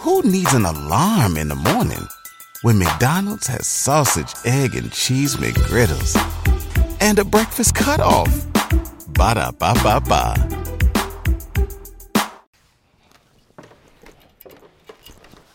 [0.00, 2.08] Who needs an alarm in the morning
[2.62, 6.16] when McDonald's has sausage, egg, and cheese McGriddles
[7.02, 8.46] and a breakfast cutoff?
[9.08, 10.78] Ba da ba ba ba.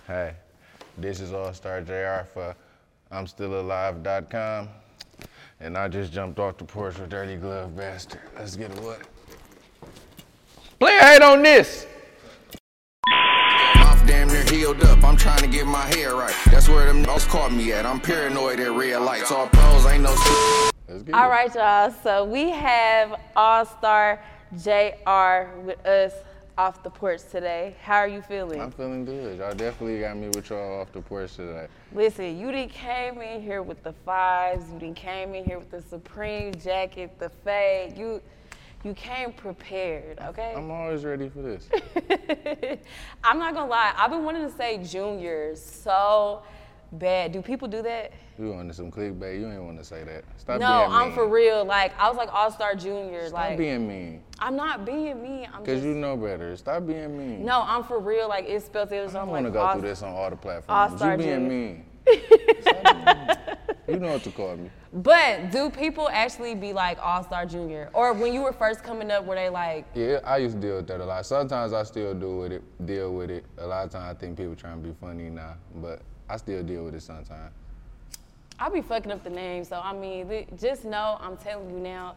[0.06, 0.36] Hey,
[1.00, 2.56] this is All Star JR for
[3.10, 4.70] I'm Still Alive.com.
[5.60, 8.22] And I just jumped off the porch with Dirty Glove Bastard.
[8.38, 9.00] Let's get it what?
[10.78, 11.88] Play a hate on this!
[14.06, 15.04] Mouth damn near healed up.
[15.04, 16.36] I'm trying to get my hair right.
[16.52, 17.86] That's where them nose caught me at.
[17.86, 19.32] I'm paranoid at red lights.
[19.32, 20.74] All pros ain't no shit.
[20.88, 21.92] Let's get All y'all.
[22.04, 24.22] So we have All Star
[24.64, 26.14] JR with us
[26.58, 27.76] off the porch today.
[27.82, 28.62] How are you feeling?
[28.62, 29.40] I'm feeling good.
[29.40, 31.68] Y'all definitely got me with y'all off the porch today.
[31.92, 34.66] Listen, you didn't came in here with the fives.
[34.72, 37.98] You didn't came in here with the Supreme jacket, the fade.
[37.98, 38.22] You,
[38.86, 40.20] you came prepared.
[40.22, 40.54] Okay.
[40.56, 41.68] I'm always ready for this.
[43.24, 43.94] I'm not gonna lie.
[43.98, 46.44] I've been wanting to say junior so
[46.92, 47.32] bad.
[47.32, 48.14] Do people do that?
[48.38, 49.40] You wanted some clickbait.
[49.40, 50.24] You ain't want to say that.
[50.38, 51.02] Stop no, being mean.
[51.02, 51.66] I'm for real.
[51.66, 53.30] Like I was like All Star Junior.
[53.30, 54.22] Stop like being mean.
[54.38, 55.48] I'm not being mean.
[55.52, 55.88] I'm Because just.
[55.88, 56.56] you know better.
[56.56, 57.44] Stop being mean.
[57.44, 58.30] no, I'm for real.
[58.30, 58.98] Like it's spelled it.
[58.98, 60.92] I don't I'm want to like go through this on all the platforms.
[60.92, 61.50] All-Star you being Junior.
[61.50, 61.86] mean.
[62.62, 63.28] Stop being mean.
[63.88, 64.70] You know what to call me.
[64.96, 69.12] But do people actually be like All Star Junior, or when you were first coming
[69.12, 69.86] up, were they like?
[69.94, 71.26] Yeah, I used to deal with that a lot.
[71.26, 73.44] Sometimes I still do with it, deal with it.
[73.58, 76.64] A lot of times I think people trying to be funny now, but I still
[76.64, 77.52] deal with it sometimes.
[78.58, 82.16] I be fucking up the name, so I mean, just know I'm telling you now,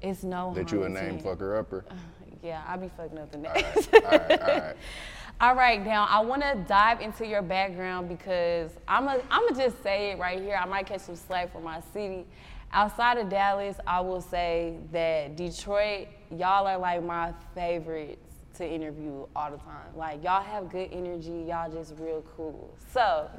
[0.00, 0.54] it's no.
[0.54, 1.84] That you a name fucker upper.
[2.42, 3.52] Yeah, I be fucking up the name.
[3.52, 3.88] names.
[3.92, 4.76] right, all right, all right.
[5.40, 9.56] All right, now I want to dive into your background because I'm a, I'm gonna
[9.56, 10.54] just say it right here.
[10.54, 12.26] I might catch some slack from my city.
[12.72, 19.24] Outside of Dallas, I will say that Detroit, y'all are like my favorites to interview
[19.34, 19.96] all the time.
[19.96, 22.76] Like y'all have good energy, y'all just real cool.
[22.92, 23.30] So,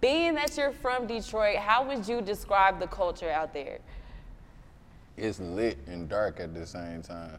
[0.00, 3.78] being that you're from Detroit, how would you describe the culture out there?
[5.16, 7.38] It's lit and dark at the same time.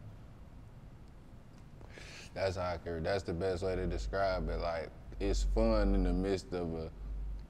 [2.33, 4.59] That's can, that's the best way to describe it.
[4.59, 6.89] Like it's fun in the midst of a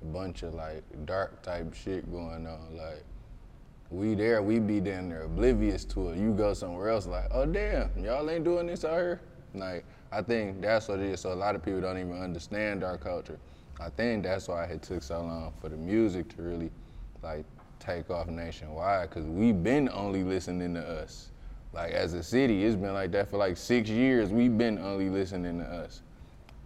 [0.06, 2.76] bunch of like dark type shit going on.
[2.76, 3.04] Like
[3.92, 6.18] we there, we be down there oblivious to it.
[6.18, 9.22] You go somewhere else, like, oh damn, y'all ain't doing this out here.
[9.54, 11.22] Like I think that's what it is.
[11.22, 13.40] So a lot of people don't even understand our culture.
[13.80, 16.72] I think that's why it took so long for the music to really
[17.24, 17.46] like
[17.80, 21.29] take off nationwide, cause we been only listening to us.
[21.72, 24.30] Like as a city, it's been like that for like six years.
[24.30, 26.02] We've been only listening to us.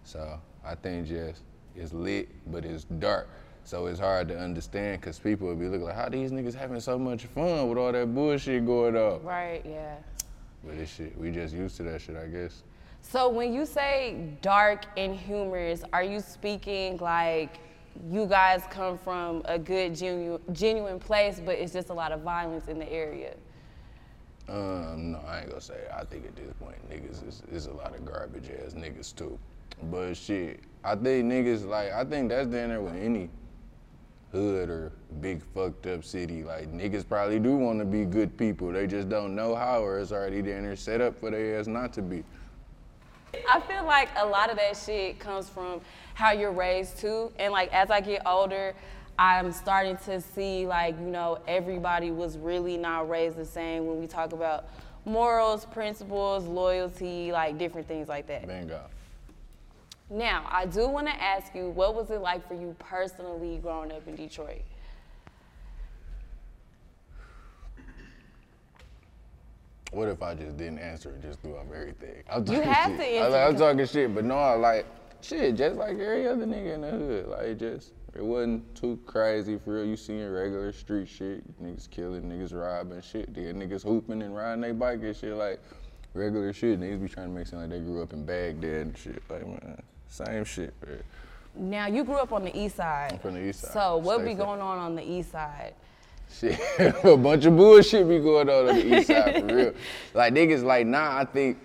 [0.04, 1.42] So I think just
[1.76, 3.28] it's lit, but it's dark.
[3.64, 6.80] So it's hard to understand because people will be looking like, how these niggas having
[6.80, 9.22] so much fun with all that bullshit going on?
[9.22, 9.96] Right, yeah.
[10.62, 12.62] But this shit, we just used to that shit, I guess.
[13.00, 17.58] So when you say dark and humorous, are you speaking like
[18.10, 22.20] you guys come from a good genuine, genuine place, but it's just a lot of
[22.20, 23.34] violence in the area?
[24.48, 25.86] Um, no, I ain't gonna say.
[25.94, 29.38] I think at this point, niggas is, is a lot of garbage ass niggas too.
[29.90, 33.30] But shit, I think niggas like I think that's down there with any
[34.32, 36.42] hood or big fucked up city.
[36.42, 38.72] Like niggas probably do want to be good people.
[38.72, 41.66] They just don't know how, or it's already down there set up for their ass
[41.66, 42.22] not to be.
[43.52, 45.80] I feel like a lot of that shit comes from
[46.14, 47.32] how you're raised too.
[47.38, 48.74] And like as I get older,
[49.18, 54.00] I'm starting to see like, you know, everybody was really not raised the same when
[54.00, 54.66] we talk about
[55.04, 58.46] morals, principles, loyalty, like different things like that.
[58.46, 58.80] Bingo.
[60.10, 63.90] Now, I do want to ask you, what was it like for you personally growing
[63.92, 64.62] up in Detroit?
[69.92, 72.22] What if I just didn't answer it, just threw up everything?
[72.28, 72.98] I'm You talking have shit.
[72.98, 74.86] to I, answer like, I'm talking shit, but no, I like
[75.20, 77.26] shit, just like every other nigga in the hood.
[77.28, 79.84] Like just, it wasn't too crazy for real.
[79.84, 83.34] You seeing regular street shit, niggas killing, niggas robbing, shit.
[83.34, 85.60] Then niggas hooping and riding their bike and shit like
[86.12, 86.80] regular shit.
[86.80, 89.22] Niggas be trying to make seem like they grew up in Baghdad and shit.
[89.28, 90.72] Like man, same shit.
[90.86, 91.02] Man.
[91.56, 93.12] Now, you grew up on the east side.
[93.12, 93.72] I'm from the east side.
[93.72, 95.74] So, what Stay be going on on the east side?
[96.32, 96.58] Shit,
[97.04, 99.74] a bunch of bullshit be going on on the east side for real.
[100.14, 101.58] Like niggas, like nah, I think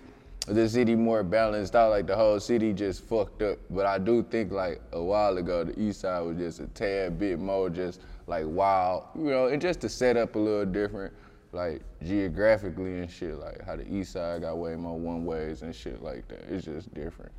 [0.47, 1.91] the city more balanced out.
[1.91, 3.57] Like the whole city just fucked up.
[3.69, 7.19] But I do think like a while ago the east side was just a tad
[7.19, 11.13] bit more just like wild, you know, and just to set up a little different,
[11.51, 13.35] like geographically and shit.
[13.35, 16.45] Like how the east side got way more one ways and shit like that.
[16.49, 17.31] It's just different.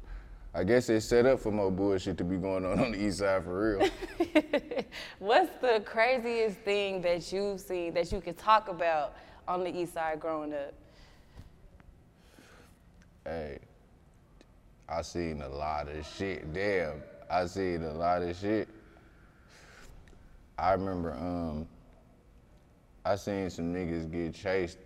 [0.53, 3.19] I guess it's set up for more bullshit to be going on on the east
[3.19, 3.89] side for real.
[5.21, 9.15] What's the craziest thing that you've seen that you could talk about
[9.47, 10.75] on the east side growing up?
[13.25, 13.59] Hey,
[14.89, 16.53] I seen a lot of shit.
[16.53, 18.69] Damn, I seen a lot of shit.
[20.59, 21.67] I remember um,
[23.05, 24.79] I seen some niggas get chased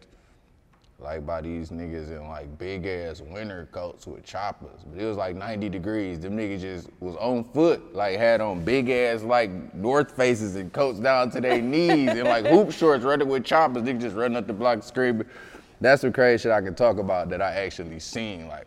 [1.01, 4.81] like by these niggas in like big ass winter coats with choppers.
[4.87, 6.21] But it was like 90 degrees.
[6.21, 10.73] Them niggas just was on foot, like had on big ass like North Faces and
[10.73, 13.83] coats down to their knees and like hoop shorts running with choppers.
[13.83, 15.27] Niggas just running up the block screaming.
[15.81, 18.49] That's the crazy shit I can talk about that I actually seen.
[18.49, 18.67] Like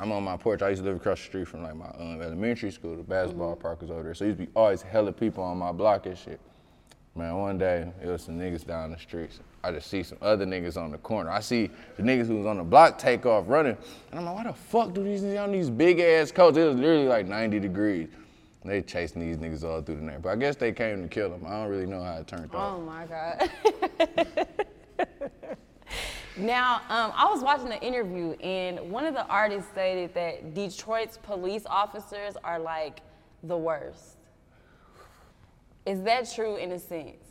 [0.00, 0.62] I'm on my porch.
[0.62, 2.96] I used to live across the street from like my um, elementary school.
[2.96, 4.14] The basketball park was over there.
[4.14, 6.40] So used to be always hella people on my block and shit.
[7.16, 9.38] Man, one day it was some niggas down the streets.
[9.62, 11.30] I just see some other niggas on the corner.
[11.30, 13.76] I see the niggas who was on the block take off running,
[14.10, 16.58] and I'm like, why the fuck do these niggas on these big ass coats?
[16.58, 18.08] It was literally like 90 degrees.
[18.62, 20.22] And they chasing these niggas all through the night.
[20.22, 21.44] But I guess they came to kill them.
[21.46, 22.74] I don't really know how it turned out.
[22.74, 23.50] Oh my God.
[26.36, 31.18] now, um, I was watching an interview, and one of the artists stated that Detroit's
[31.18, 33.00] police officers are like
[33.44, 34.16] the worst.
[35.86, 37.24] Is that true in a sense?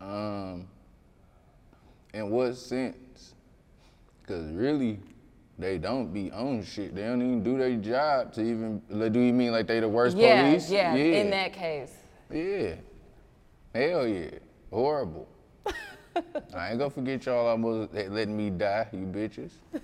[0.00, 0.66] Um,
[2.12, 3.34] in what sense?
[4.26, 5.00] Cause really,
[5.58, 6.94] they don't be on shit.
[6.94, 8.82] They don't even do their job to even.
[8.88, 10.70] like, Do you mean like they the worst yeah, police?
[10.70, 11.92] yeah, in that case.
[12.30, 12.74] Yeah.
[13.74, 14.30] Hell yeah.
[14.70, 15.28] Horrible.
[16.54, 19.50] I ain't gonna forget y'all almost letting me die, you bitches.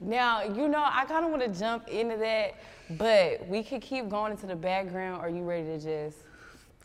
[0.00, 2.56] Now, you know, I kind of want to jump into that,
[2.98, 5.20] but we could keep going into the background.
[5.20, 6.18] Are you ready to just?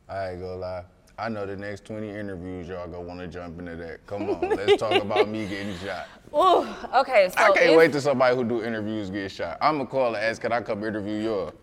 [0.08, 0.84] I ain't gonna lie.
[1.18, 4.06] I know the next 20 interviews y'all gonna wanna jump into that.
[4.06, 6.08] Come on, let's talk about me getting shot.
[6.34, 6.66] Ooh,
[7.00, 9.58] okay, so I can't if- wait to somebody who do interviews get shot.
[9.60, 11.54] I'm gonna call and ask, can I come interview y'all?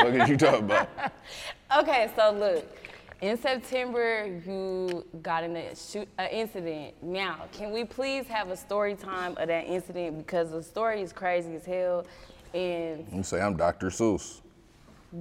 [0.00, 0.88] what did you talking about?
[1.78, 2.64] Okay, so look,
[3.20, 6.94] in September you got in a shoot an incident.
[7.02, 11.12] Now, can we please have a story time of that incident because the story is
[11.12, 12.06] crazy as hell,
[12.54, 13.88] and You say I'm Dr.
[13.88, 14.40] Seuss.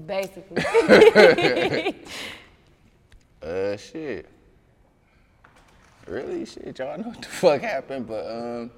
[0.05, 0.63] basically,
[3.41, 4.27] Uh, shit.
[6.05, 8.71] Really, shit, y'all know what the fuck happened, but um,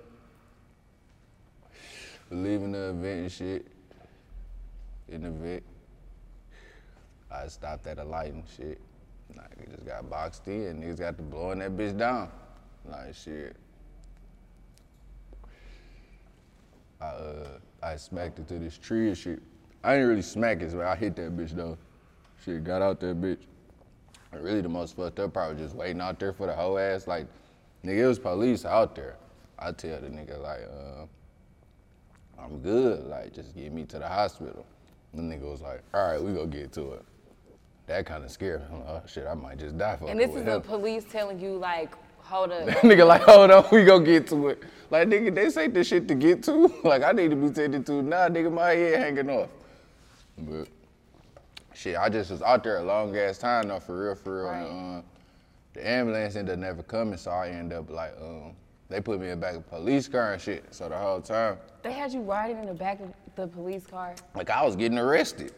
[2.29, 3.67] leaving the event and shit.
[5.07, 5.63] In the event,
[7.31, 8.79] I stopped at a light and shit.
[9.35, 10.65] Like, it just got boxed in.
[10.67, 12.29] And niggas got to blowing that bitch down.
[12.85, 13.55] Like, shit.
[17.01, 17.47] I, uh,
[17.81, 19.41] I smacked it to this tree and shit.
[19.83, 21.77] I didn't really smack it, but I hit that bitch though.
[22.45, 23.39] Shit, got out that bitch.
[24.31, 26.77] And really, the most fucked up part was just waiting out there for the whole
[26.77, 27.07] ass.
[27.07, 27.27] Like,
[27.83, 29.17] nigga, it was police out there.
[29.57, 31.05] I tell the nigga, like, uh,
[32.41, 33.05] I'm good.
[33.07, 34.65] Like, just get me to the hospital.
[35.13, 37.05] The nigga was like, all right, we gonna get to it.
[37.91, 38.67] That kind of scared me.
[38.71, 41.41] I'm like, oh, shit, I might just die for and this is the police telling
[41.41, 42.65] you like, hold up.
[42.69, 44.63] nigga like, hold on, we gonna get to it.
[44.89, 46.73] Like, nigga, they say this shit to get to.
[46.85, 49.49] Like, I need to be taken to now, nigga, my head hanging off.
[50.37, 50.69] But
[51.73, 54.51] shit, I just was out there a long ass time though, for real, for real.
[54.51, 54.69] Right.
[54.69, 55.01] And, uh,
[55.73, 58.53] the ambulance ended up never coming, so I ended up like, um,
[58.87, 60.63] they put me in the back of a police car and shit.
[60.73, 64.15] So the whole time, They had you riding in the back of the police car.
[64.33, 65.53] like I was getting arrested.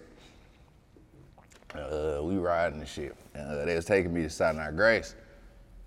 [1.76, 3.16] Uh, we riding and shit.
[3.34, 5.16] And, uh, they was taking me to Sinai Grace.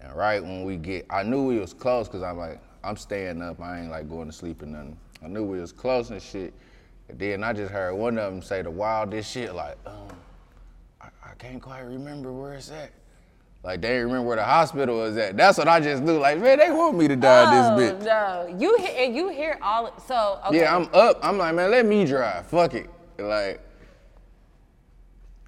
[0.00, 3.42] And right when we get, I knew we was close because I'm like, I'm staying
[3.42, 3.60] up.
[3.60, 4.96] I ain't like going to sleep or nothing.
[5.22, 6.52] I knew we was close and shit.
[7.08, 10.08] And then I just heard one of them say the wildest shit like, um,
[11.00, 12.90] I, I can't quite remember where it's at.
[13.66, 15.36] Like they didn't remember where the hospital was at.
[15.36, 16.19] That's what I just knew.
[16.19, 18.05] Like, man, they want me to die oh, this bitch.
[18.05, 19.93] no, you hear you hear all.
[20.06, 20.60] So okay.
[20.60, 21.19] Yeah, I'm up.
[21.20, 22.46] I'm like, man, let me drive.
[22.46, 22.88] Fuck it.
[23.19, 23.60] Like,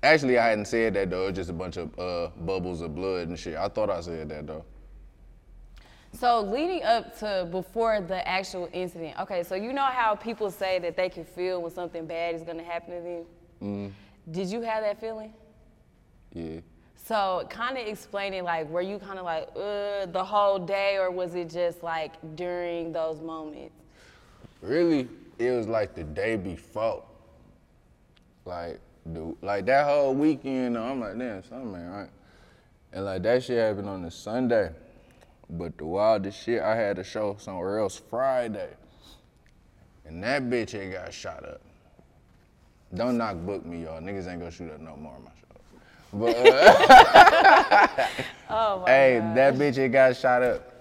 [0.03, 1.29] actually, I hadn't said that though.
[1.29, 3.57] It's just a bunch of uh, bubbles of blood and shit.
[3.57, 4.65] I thought I said that though.
[6.13, 10.79] So leading up to before the actual incident, okay, so you know how people say
[10.79, 13.25] that they can feel when something bad is gonna happen to them?
[13.63, 13.93] Mm.
[14.31, 15.33] Did you have that feeling?
[16.33, 16.61] Yeah.
[16.97, 21.11] So kind of explaining like, were you kind of like, uh, the whole day or
[21.11, 23.75] was it just like during those moments?
[24.61, 27.05] Really, it was like the day before.
[28.45, 28.81] Like,
[29.13, 32.11] the, like that whole weekend, I'm like, damn, something ain't right.
[32.93, 34.71] And like that shit happened on the Sunday.
[35.51, 38.71] But the wildest shit, I had a show somewhere else Friday.
[40.07, 41.61] And that bitch ain't got shot up.
[42.95, 44.01] Don't knock book me, y'all.
[44.01, 45.63] Niggas ain't gonna shoot up no more of my shows.
[46.13, 48.07] But uh,
[48.51, 49.37] Oh my hey, God.
[49.37, 50.73] that bitch ain't got shot up.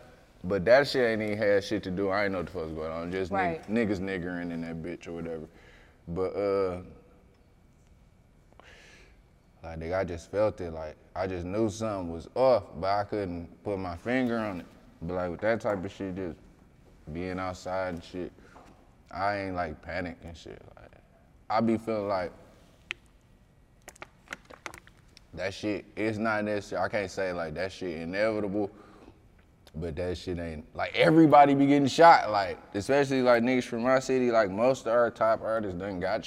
[0.44, 2.08] But that shit ain't even had shit to do.
[2.10, 3.12] I ain't know what the fuck's going on.
[3.12, 3.62] Just Right.
[3.70, 5.48] niggas niggering in that bitch or whatever.
[6.08, 6.82] But uh
[9.68, 10.72] like nigga, I just felt it.
[10.72, 14.66] Like I just knew something was off, but I couldn't put my finger on it.
[15.02, 16.38] But like with that type of shit, just
[17.12, 18.32] being outside and shit,
[19.12, 20.62] I ain't like panic and shit.
[20.78, 20.92] Like
[21.50, 22.32] I be feeling like
[25.34, 25.84] that shit.
[25.98, 26.82] It's not necessary.
[26.82, 28.72] I can't say like that shit inevitable,
[29.76, 32.32] but that shit ain't like everybody be getting shot.
[32.32, 34.32] Like especially like niggas from my city.
[34.32, 36.27] Like most of our top artists done got.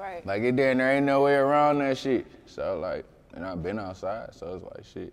[0.00, 0.24] Right.
[0.24, 2.26] Like it there, and there ain't no way around that shit.
[2.46, 3.04] So like,
[3.34, 5.12] and I've been outside, so it's like shit.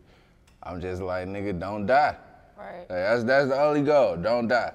[0.63, 2.15] I'm just like, nigga, don't die.
[2.58, 2.79] Right.
[2.79, 4.15] Like, that's that's the only goal.
[4.15, 4.72] Don't die.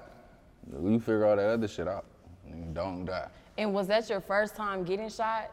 [0.71, 2.05] We figure all that other shit out.
[2.47, 3.27] Nigga, don't die.
[3.57, 5.49] And was that your first time getting shot?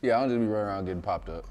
[0.00, 1.44] Yeah, I don't just be running around getting popped up.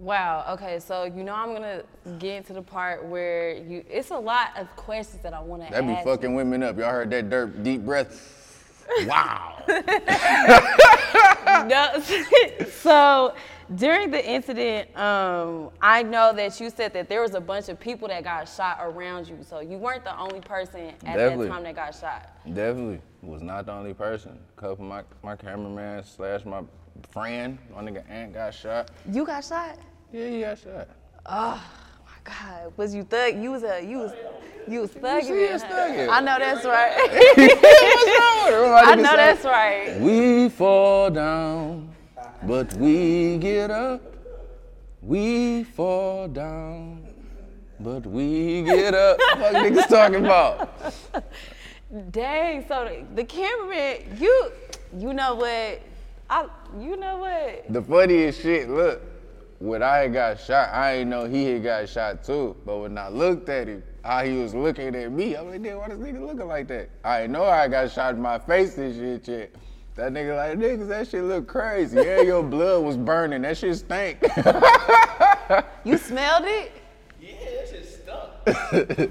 [0.00, 0.44] Wow.
[0.54, 0.80] Okay.
[0.80, 1.84] So you know I'm gonna
[2.18, 3.84] get into the part where you.
[3.88, 5.74] It's a lot of questions that I want to ask.
[5.74, 6.04] That be you.
[6.04, 6.76] fucking women up.
[6.76, 8.40] Y'all heard that dirt deep breath?
[9.06, 9.62] Wow.
[11.66, 12.00] No,
[12.68, 13.34] so
[13.74, 17.80] during the incident, um, I know that you said that there was a bunch of
[17.80, 19.38] people that got shot around you.
[19.42, 21.46] So you weren't the only person at Definitely.
[21.46, 22.30] that time that got shot.
[22.52, 24.38] Definitely was not the only person.
[24.56, 26.62] A couple of my my cameraman slash my
[27.10, 28.90] friend, my nigga Ant got shot.
[29.10, 29.78] You got shot?
[30.12, 30.88] Yeah, he got shot.
[31.26, 31.60] My
[32.24, 33.36] God, was you thug?
[33.36, 34.12] You was a you was
[34.66, 35.52] you was thugging.
[35.52, 36.08] us thugging.
[36.08, 36.92] I know that's right.
[36.96, 40.00] I I know that's right.
[40.00, 41.94] We fall down,
[42.42, 44.00] but we get up.
[45.02, 47.06] We fall down,
[47.78, 49.18] but we get up.
[49.36, 50.82] what niggas talking about?
[52.10, 52.66] Dang.
[52.66, 54.50] So the, the cameraman, you
[54.98, 55.82] you know what?
[56.30, 56.46] I
[56.80, 57.70] you know what?
[57.70, 59.02] The funniest shit, look,
[59.64, 62.54] when I had got shot, I ain't know he had got shot too.
[62.66, 65.78] But when I looked at him, how he was looking at me, I'm like, damn,
[65.78, 66.90] why this nigga looking like that?
[67.02, 69.50] I ain't know I got shot in my face and shit yet.
[69.94, 71.96] That nigga like, niggas, that shit look crazy.
[71.96, 73.42] Yeah, your blood was burning.
[73.42, 74.22] That shit stank.
[75.84, 76.72] You smelled it?
[77.20, 79.10] Yeah, that shit stunk.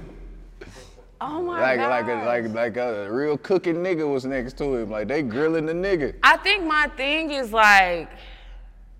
[1.22, 1.90] oh my like, god.
[1.90, 4.90] like, a, like, like a real cooking nigga was next to him.
[4.90, 6.16] Like they grilling the nigga.
[6.24, 8.10] I think my thing is like,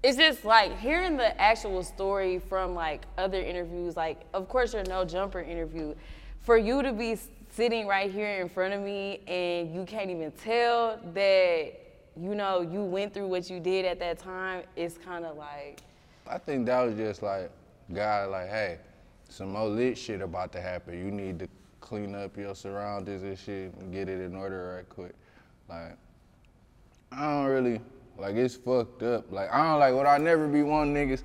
[0.04, 3.96] it's just like hearing the actual story from like other interviews.
[3.96, 5.96] Like, of course, your no jumper interview.
[6.42, 7.18] For you to be
[7.50, 11.72] sitting right here in front of me and you can't even tell that
[12.20, 15.80] you know you went through what you did at that time, it's kind of like,
[16.28, 17.50] I think that was just like
[17.94, 18.80] God, like, hey,
[19.30, 20.98] some more lit shit about to happen.
[20.98, 21.48] You need to
[21.80, 25.14] clean up your surroundings and shit and get it in order right quick.
[25.70, 25.98] Like,
[27.12, 27.82] I don't really
[28.18, 29.32] like it's fucked up.
[29.32, 31.24] Like I don't like what I never be one niggas.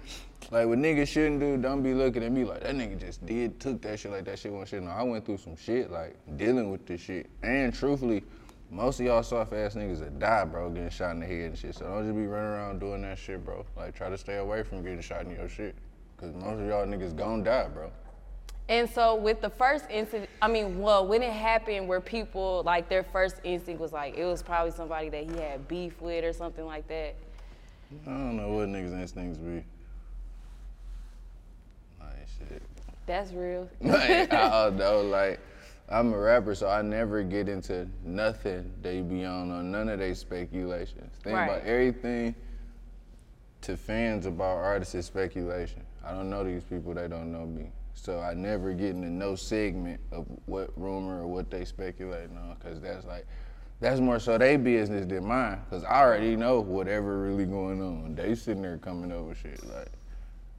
[0.51, 3.61] Like what niggas shouldn't do, don't be looking at me like that nigga just did,
[3.61, 4.83] took that shit like that shit wasn't shit.
[4.83, 7.29] No, I went through some shit like dealing with this shit.
[7.43, 8.25] And truthfully,
[8.71, 11.59] most of y'all soft ass niggas that die, bro, getting shot in the head and
[11.59, 11.75] shit.
[11.75, 13.67] So don't just be running around doing that shit, bro.
[13.77, 15.75] Like try to stay away from getting shot in your shit.
[16.17, 17.93] Cause most of y'all niggas gon' die, bro.
[18.69, 22.89] And so with the first incident, I mean, well, when it happened, where people like
[22.89, 26.33] their first instinct was like it was probably somebody that he had beef with or
[26.35, 27.15] something like that.
[28.07, 29.65] I don't know what niggas instincts be.
[31.99, 32.63] Like shit.
[33.07, 33.71] That's real.
[33.81, 35.41] like, I don't know, like,
[35.89, 39.99] I'm a rapper, so I never get into nothing they be on or none of
[39.99, 41.15] they speculations.
[41.25, 41.45] Think Right.
[41.47, 42.35] about everything
[43.63, 45.83] to fans about artists is speculation.
[46.05, 47.73] I don't know these people, they don't know me.
[48.03, 52.57] So I never get into no segment of what rumor or what they speculating on,
[52.57, 53.27] cause that's like,
[53.81, 58.15] that's more so they business than mine, cause I already know whatever really going on.
[58.15, 59.89] They sitting there coming over shit like.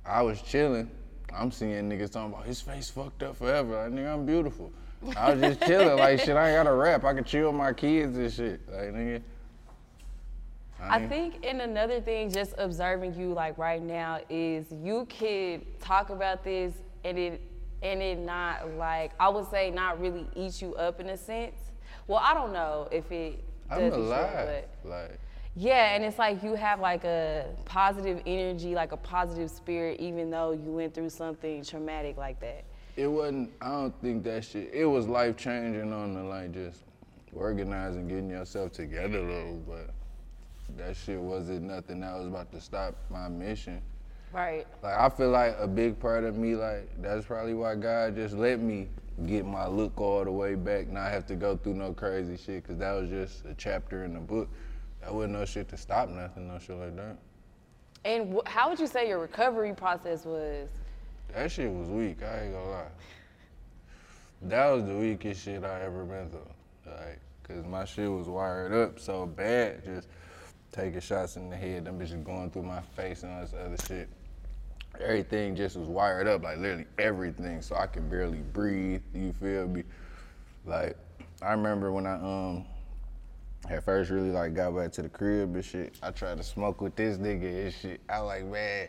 [0.05, 0.89] I was chilling.
[1.33, 3.83] I'm seeing niggas talking about his face fucked up forever.
[3.83, 4.71] Like, nigga, I'm beautiful.
[5.15, 5.97] I was just chilling.
[5.99, 7.03] Like, shit, I ain't gotta rap.
[7.03, 8.61] I can chill with my kids and shit.
[8.69, 9.21] Like, nigga.
[10.81, 16.09] I think, and another thing, just observing you like right now is you could talk
[16.09, 17.41] about this and it
[17.81, 21.55] and it not like I would say not really eat you up in a sense.
[22.07, 24.65] Well, I don't know if it does I'm eat you up, alive.
[24.83, 25.19] but Like,
[25.55, 30.29] yeah, and it's like you have like a positive energy, like a positive spirit, even
[30.29, 32.63] though you went through something traumatic like that.
[32.95, 36.83] it wasn't, I don't think that shit, it was life changing on the, like, just
[37.33, 39.59] organizing, getting yourself together, though.
[39.67, 39.89] But
[40.77, 43.81] that shit wasn't nothing that was about to stop my mission.
[44.31, 44.67] Right.
[44.83, 48.35] Like I feel like a big part of me, like that's probably why God just
[48.35, 48.87] let me
[49.25, 52.65] get my look all the way back, not have to go through no crazy shit,
[52.65, 54.49] cause that was just a chapter in the book.
[55.01, 57.17] That wasn't no shit to stop nothing, no shit like that.
[58.05, 60.69] And wh- how would you say your recovery process was?
[61.33, 62.85] That shit was weak, I ain't gonna lie.
[64.43, 66.47] That was the weakest shit I ever been through.
[66.85, 70.07] Like, cause my shit was wired up so bad, just
[70.71, 73.77] taking shots in the head, them bitches going through my face and all this other
[73.87, 74.07] shit.
[74.99, 79.67] Everything just was wired up, like literally everything, so I can barely breathe, you feel
[79.67, 79.83] me?
[80.65, 80.97] Like,
[81.41, 82.65] I remember when I um
[83.67, 86.81] had first really like got back to the crib and shit, I tried to smoke
[86.81, 88.01] with this nigga and shit.
[88.09, 88.87] I like, man,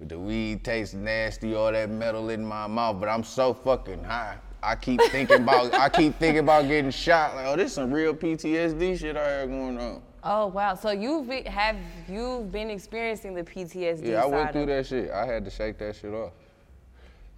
[0.00, 4.36] the weed tastes nasty, all that metal in my mouth, but I'm so fucking high.
[4.62, 7.36] I keep thinking about I keep thinking about getting shot.
[7.36, 10.02] Like, oh, this some real PTSD shit I had going on.
[10.28, 10.74] Oh wow!
[10.74, 11.76] So you've been, have
[12.08, 14.08] you've been experiencing the PTSD?
[14.08, 15.08] Yeah, I went through that shit.
[15.12, 16.32] I had to shake that shit off.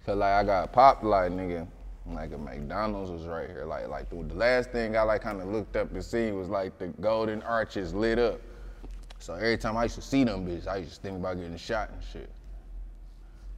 [0.07, 1.67] Cause like I got popped like nigga,
[2.07, 3.65] like a McDonald's was right here.
[3.65, 6.49] Like like the, the last thing I like kind of looked up and seen was
[6.49, 8.41] like the golden arches lit up.
[9.19, 11.57] So every time I used to see them bitches, I used to think about getting
[11.57, 12.31] shot and shit.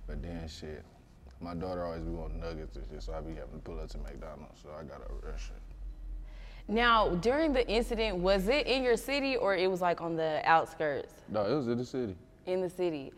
[0.07, 0.83] But then shit,
[1.39, 3.87] my daughter always be wanting nuggets and shit, so I be having to pull up
[3.91, 4.59] to McDonald's.
[4.61, 5.70] So I got over that shit.
[6.71, 10.41] Now, during the incident, was it in your city or it was like on the
[10.45, 12.15] outskirts No, it was in the city.
[12.45, 13.11] in the city?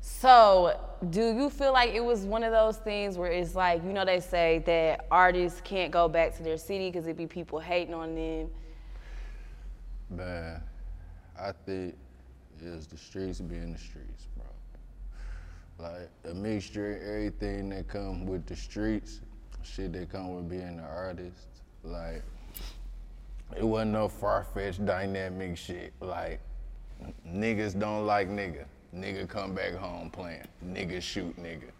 [0.00, 0.80] So,
[1.10, 4.04] do you feel like it was one of those things where it's like, you know,
[4.04, 7.92] they say that artists can't go back to their city because it'd be people hating
[7.92, 8.48] on them?
[10.08, 10.62] Man,
[11.38, 11.96] I think
[12.60, 15.88] it's the streets being the streets, bro.
[15.88, 19.20] Like a mixture of everything that come with the streets,
[19.64, 21.46] shit that come with being an artist.
[21.82, 22.22] Like
[23.56, 25.92] it wasn't no far-fetched dynamic shit.
[26.00, 26.40] Like
[27.26, 28.64] niggas don't like nigga.
[28.94, 30.44] Nigga come back home playing.
[30.64, 31.70] Nigga shoot nigga.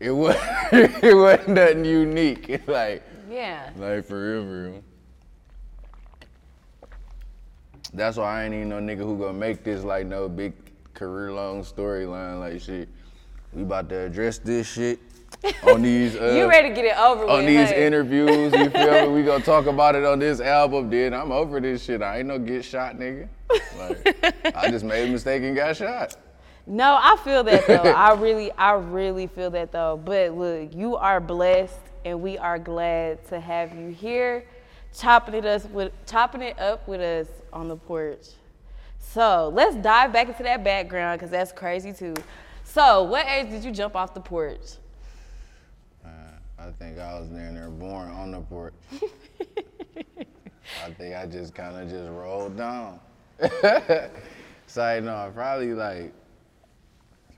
[0.00, 0.36] It was
[0.72, 2.48] it wasn't nothing unique.
[2.48, 3.70] It's Like Yeah.
[3.76, 4.82] like for real, for real.
[7.92, 10.52] That's why I ain't even no nigga who gonna make this like no big
[10.94, 12.88] career long storyline like shit.
[13.52, 14.98] We about to address this shit
[15.64, 17.46] on these uh, you ready to get it over on with?
[17.46, 17.86] these hey?
[17.86, 18.52] interviews.
[18.52, 19.08] You feel me?
[19.08, 20.90] We gonna talk about it on this album.
[20.90, 22.02] Then I'm over this shit.
[22.02, 23.28] I ain't no get shot nigga.
[23.78, 26.16] Like I just made a mistake and got shot.
[26.66, 27.74] No, I feel that though.
[27.74, 30.00] I really, I really feel that though.
[30.02, 34.44] But look, you are blessed, and we are glad to have you here,
[34.96, 38.28] chopping it us with chopping it up with us on the porch.
[38.98, 42.14] So let's dive back into that background because that's crazy too.
[42.64, 44.78] So, what age did you jump off the porch?
[46.64, 48.72] I think I was there born on the porch.
[50.82, 53.00] I think I just kind of just rolled down.
[54.66, 56.12] so I know, probably like,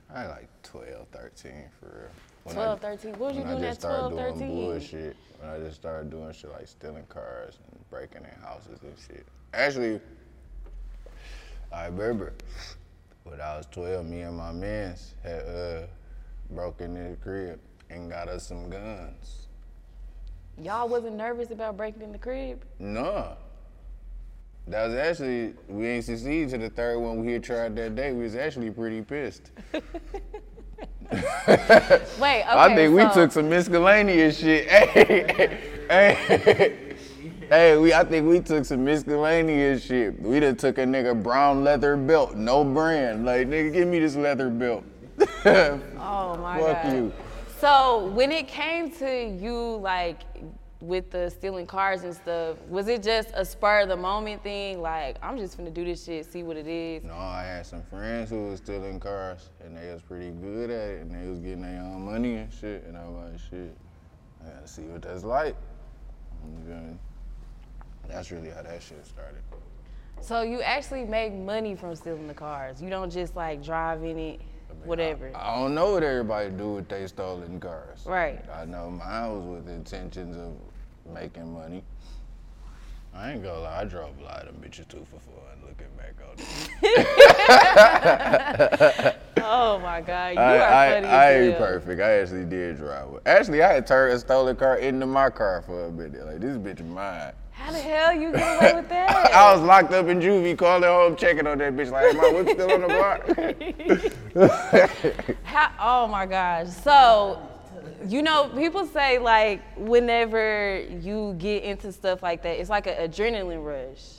[0.07, 2.09] probably like 12, 13 for real.
[2.43, 3.11] When 12, 13.
[3.11, 4.17] What was you doing at twelve, thirteen?
[4.17, 4.39] when I just 12, started 13?
[4.39, 5.17] doing bullshit.
[5.39, 9.25] When I just started doing shit like stealing cars and breaking in houses and shit.
[9.53, 9.99] Actually,
[11.73, 12.33] I remember
[13.25, 15.81] when I was 12, me and my mans had uh,
[16.49, 19.47] broken in the crib and got us some guns.
[20.61, 22.63] Y'all wasn't nervous about breaking in the crib?
[22.79, 23.37] No.
[24.67, 28.11] That was actually, we ain't succeeded to the third one we had tried that day.
[28.11, 29.51] We was actually pretty pissed.
[29.73, 29.81] Wait,
[31.09, 32.43] okay.
[32.45, 34.67] I think we so- took some miscellaneous shit.
[35.89, 36.95] Hey, hey,
[37.47, 40.21] hey, we, I think we took some miscellaneous shit.
[40.21, 43.23] We done took a nigga brown leather belt, no brand.
[43.25, 44.83] Like, nigga, give me this leather belt.
[45.45, 46.83] Oh my Fuck god.
[46.83, 47.13] Fuck you.
[47.59, 50.21] So when it came to you, like
[50.79, 54.79] with the stealing cars and stuff, was it just a spur of the moment thing?
[54.79, 57.03] Like I'm just gonna do this shit, see what it is.
[57.03, 60.89] No, I had some friends who was stealing cars, and they was pretty good at
[60.89, 62.83] it, and they was getting their own money and shit.
[62.83, 63.75] And I was like, shit,
[64.45, 65.55] I gotta see what that's like.
[66.45, 66.97] You feel me?
[68.07, 69.41] That's really how that shit started.
[70.21, 72.83] So you actually make money from stealing the cars.
[72.83, 74.41] You don't just like drive in it,
[74.83, 75.31] whatever.
[75.35, 78.03] I don't know what everybody do with they stolen cars.
[78.05, 78.43] Right.
[78.53, 80.53] I know mine was with intentions of
[81.13, 81.83] making money.
[83.13, 85.33] I ain't gonna lie, I drove a lot of them bitches too for fun.
[85.63, 86.35] Looking back on
[89.03, 89.17] it.
[89.41, 91.99] oh my god, you I, are I, funny I as ain't perfect.
[92.01, 93.07] I actually did drive.
[93.25, 96.25] Actually, I had turned a stolen car into my car for a minute.
[96.27, 97.33] Like this bitch is mine.
[97.57, 99.09] How the hell you get away with that?
[99.33, 101.91] I was locked up in juvie, calling home, checking on that bitch.
[101.91, 102.87] Like, my whip still on the
[105.23, 105.35] block.
[105.43, 106.69] How, oh my gosh.
[106.69, 107.41] So,
[108.07, 113.09] you know, people say like whenever you get into stuff like that, it's like an
[113.09, 114.17] adrenaline rush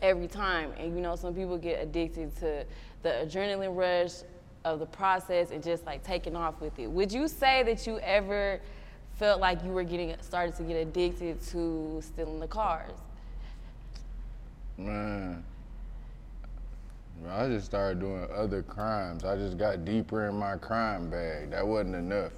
[0.00, 0.72] every time.
[0.78, 2.64] And you know, some people get addicted to
[3.02, 4.22] the adrenaline rush
[4.64, 6.86] of the process and just like taking off with it.
[6.86, 8.60] Would you say that you ever
[9.20, 12.90] felt like you were getting started to get addicted to stealing the cars?
[14.78, 15.44] Man.
[17.28, 19.26] I just started doing other crimes.
[19.26, 21.50] I just got deeper in my crime bag.
[21.50, 22.32] That wasn't enough.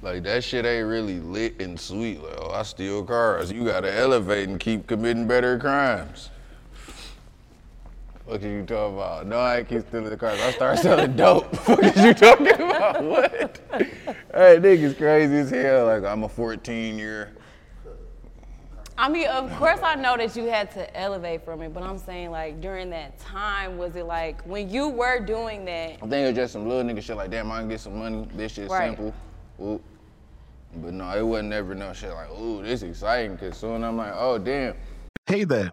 [0.00, 2.22] Like that shit ain't really lit and sweet.
[2.22, 3.52] Like, oh, I steal cars.
[3.52, 6.30] You gotta elevate and keep committing better crimes.
[8.26, 9.26] What are you talking about?
[9.28, 10.40] No, I keep stealing the cars.
[10.40, 11.54] I start selling dope.
[11.68, 13.04] what are you talking about?
[13.04, 13.60] What?
[14.34, 15.86] Hey, niggas crazy as hell.
[15.86, 17.32] Like I'm a 14 year.
[18.98, 21.98] I mean, of course, I know that you had to elevate from it, but I'm
[21.98, 25.96] saying, like, during that time, was it like when you were doing that?
[25.96, 27.98] I think it was just some little nigga shit like, damn, I can get some
[27.98, 28.26] money.
[28.34, 28.96] This shit Right.
[28.96, 29.14] simple.
[29.60, 29.80] Ooh.
[30.76, 33.36] But no, it wasn't never no shit like, ooh, this exciting.
[33.38, 34.74] Cause soon I'm like, oh damn.
[35.26, 35.72] Hey there,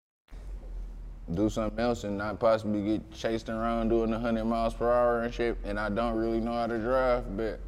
[1.33, 5.33] Do something else and not possibly get chased around doing 100 miles per hour and
[5.33, 5.57] shit.
[5.63, 7.59] And I don't really know how to drive, but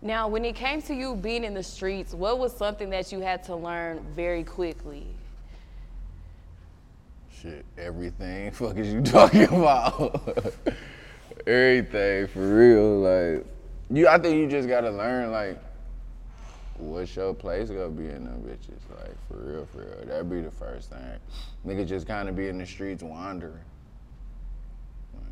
[0.00, 3.20] Now, when it came to you being in the streets, what was something that you
[3.20, 5.06] had to learn very quickly?
[7.40, 8.50] shit, everything.
[8.52, 10.20] Fuck is you talking about?
[11.46, 12.98] everything for real.
[13.00, 13.46] Like
[13.90, 15.58] you, I think you just gotta learn like
[16.78, 18.80] what's your place gonna be in them bitches.
[18.98, 20.06] Like for real, for real.
[20.06, 21.00] That'd be the first thing.
[21.66, 23.64] Nigga just kind of be in the streets wandering.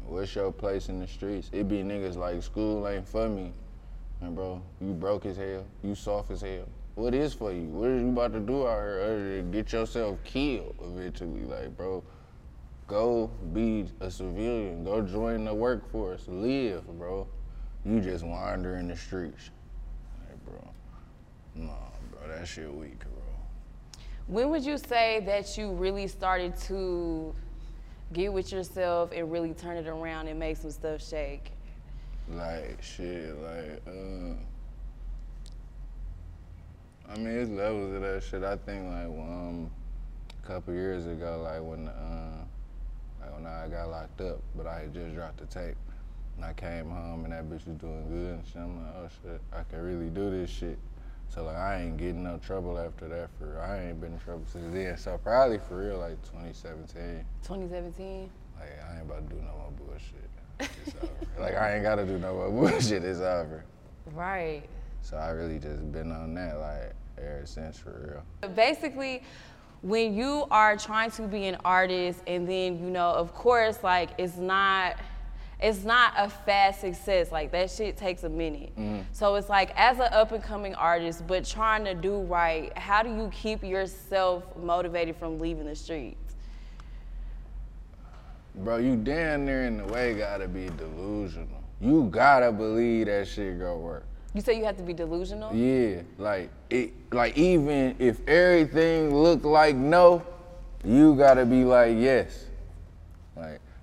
[0.06, 1.50] What's your place in the streets?
[1.52, 3.52] It be niggas like school ain't for me.
[4.20, 5.64] And bro, you broke as hell.
[5.82, 6.68] You soft as hell.
[6.94, 7.64] What is for you?
[7.64, 11.42] What are you about to do out here other than get yourself killed eventually?
[11.42, 12.02] Like, bro,
[12.86, 14.84] go be a civilian.
[14.84, 16.24] Go join the workforce.
[16.28, 17.26] Live, bro.
[17.84, 19.50] You just wander in the streets.
[21.56, 21.72] No,
[22.10, 23.10] bro, that shit weak, bro.
[24.26, 27.34] When would you say that you really started to
[28.12, 31.52] get with yourself and really turn it around and make some stuff shake?
[32.28, 34.34] Like shit, like uh
[37.08, 38.42] I mean it's levels of that shit.
[38.42, 39.70] I think like um
[40.42, 42.44] a couple years ago, like when uh
[43.20, 45.76] like when I got locked up, but I had just dropped the tape.
[46.36, 48.56] And I came home and that bitch was doing good and shit.
[48.56, 50.78] I'm like, oh shit, I can really do this shit.
[51.28, 54.44] So like I ain't getting no trouble after that for I ain't been in trouble
[54.50, 54.96] since then.
[54.96, 57.24] So probably for real like 2017.
[57.42, 58.30] 2017?
[58.58, 60.30] Like I ain't about to do no more bullshit.
[60.60, 61.12] It's over.
[61.42, 63.04] like I ain't gotta do no more bullshit.
[63.04, 63.64] It's over.
[64.12, 64.62] Right.
[65.02, 68.50] So I really just been on that like ever since for real.
[68.54, 69.22] Basically,
[69.82, 74.10] when you are trying to be an artist and then, you know, of course, like
[74.18, 74.96] it's not
[75.60, 77.32] it's not a fast success.
[77.32, 78.76] Like that shit takes a minute.
[78.76, 79.00] Mm-hmm.
[79.12, 83.02] So it's like as an up and coming artist, but trying to do right, how
[83.02, 86.34] do you keep yourself motivated from leaving the streets?
[88.56, 91.62] Bro, you damn near in the way gotta be delusional.
[91.80, 94.04] You gotta believe that shit gonna work.
[94.32, 95.54] You say you have to be delusional?
[95.54, 100.22] Yeah, like it, like even if everything look like no,
[100.84, 102.45] you gotta be like yes.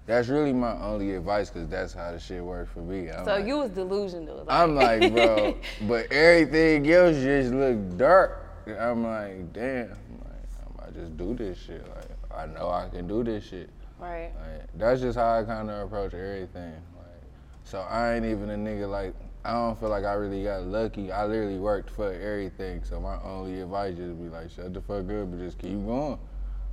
[0.06, 3.10] Like that's really my only advice, cause that's how the shit worked for me.
[3.10, 4.46] I'm So like, you was delusional.
[4.50, 5.56] I'm like, bro,
[5.88, 8.39] but everything else just looked dark.
[8.68, 11.86] I'm like, damn, I'm like, I might just do this shit.
[11.96, 13.70] Like, I know I can do this shit.
[14.00, 14.32] Right.
[14.36, 16.74] Like, that's just how I kind of approach everything.
[16.98, 17.24] Like,
[17.63, 19.13] so I ain't even a nigga like.
[19.46, 21.12] I don't feel like I really got lucky.
[21.12, 22.82] I literally worked for everything.
[22.86, 26.18] So my only advice just be like, shut the fuck up, but just keep going.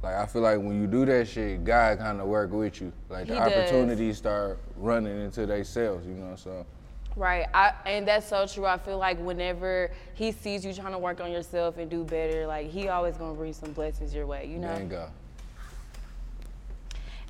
[0.02, 2.92] Like I feel like when you do that shit, God kind of work with you.
[3.08, 3.48] Like the He does.
[3.52, 6.36] opportunities start running into themselves, you know.
[6.36, 6.64] So
[7.16, 7.46] Right.
[7.52, 8.66] I, and that's so true.
[8.66, 12.46] I feel like whenever he sees you trying to work on yourself and do better,
[12.46, 14.74] like he always gonna bring some blessings your way, you know?
[14.76, 15.10] bingo.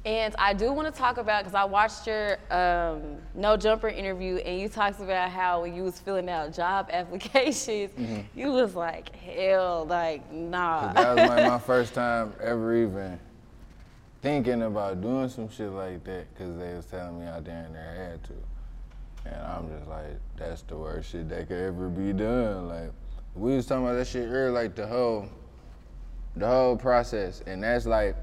[0.05, 4.37] And I do want to talk about because I watched your um, No Jumper interview,
[4.37, 8.25] and you talked about how when you was filling out job applications, Mhm.
[8.35, 10.93] you was like, hell, like nah.
[10.95, 13.21] That was like my first time ever even
[14.23, 17.73] thinking about doing some shit like that because they was telling me out I damn
[17.73, 18.33] near had to.
[19.27, 22.69] And I'm just like, that's the worst shit that could ever be done.
[22.69, 22.91] Like,
[23.35, 25.27] we was talking about that shit earlier, like the whole,
[26.37, 27.43] the whole process.
[27.47, 28.17] And that's like,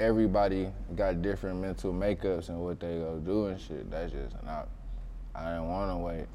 [0.00, 3.90] everybody got different mental makeups and what they go do and shit.
[3.90, 4.64] That's just, and I,
[5.52, 6.26] didn't want to wait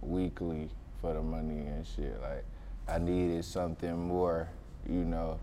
[0.00, 0.68] weekly
[1.00, 2.20] for the money and shit.
[2.22, 2.44] Like,
[2.88, 4.48] I needed something more,
[4.88, 5.38] you know,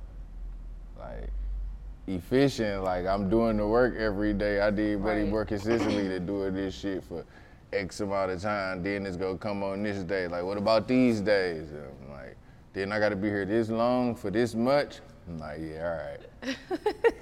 [1.00, 1.30] like
[2.08, 2.84] efficient.
[2.84, 4.62] Like I'm doing the work every day.
[4.62, 5.30] I money Right.
[5.30, 7.24] more consistently to doing this shit for
[7.72, 8.84] X amount of time.
[8.84, 10.28] Then it's gonna come on this day.
[10.28, 11.72] Like, what about these days?
[11.72, 12.38] And I'm like,
[12.74, 15.00] then I gotta be here this long for this much.
[15.28, 16.58] I'm like, yeah, all right.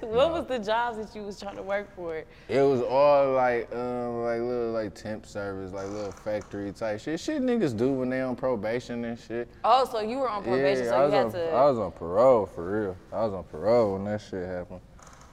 [0.00, 2.24] what was the jobs that you was trying to work for?
[2.48, 7.18] It was all like, um, like little like temp service, like little factory type shit.
[7.18, 9.48] Shit niggas do when they on probation and shit.
[9.64, 11.50] Oh, so you were on probation, yeah, so I you was had on, to.
[11.50, 12.96] I was on parole for real.
[13.12, 14.80] I was on parole when that shit happened.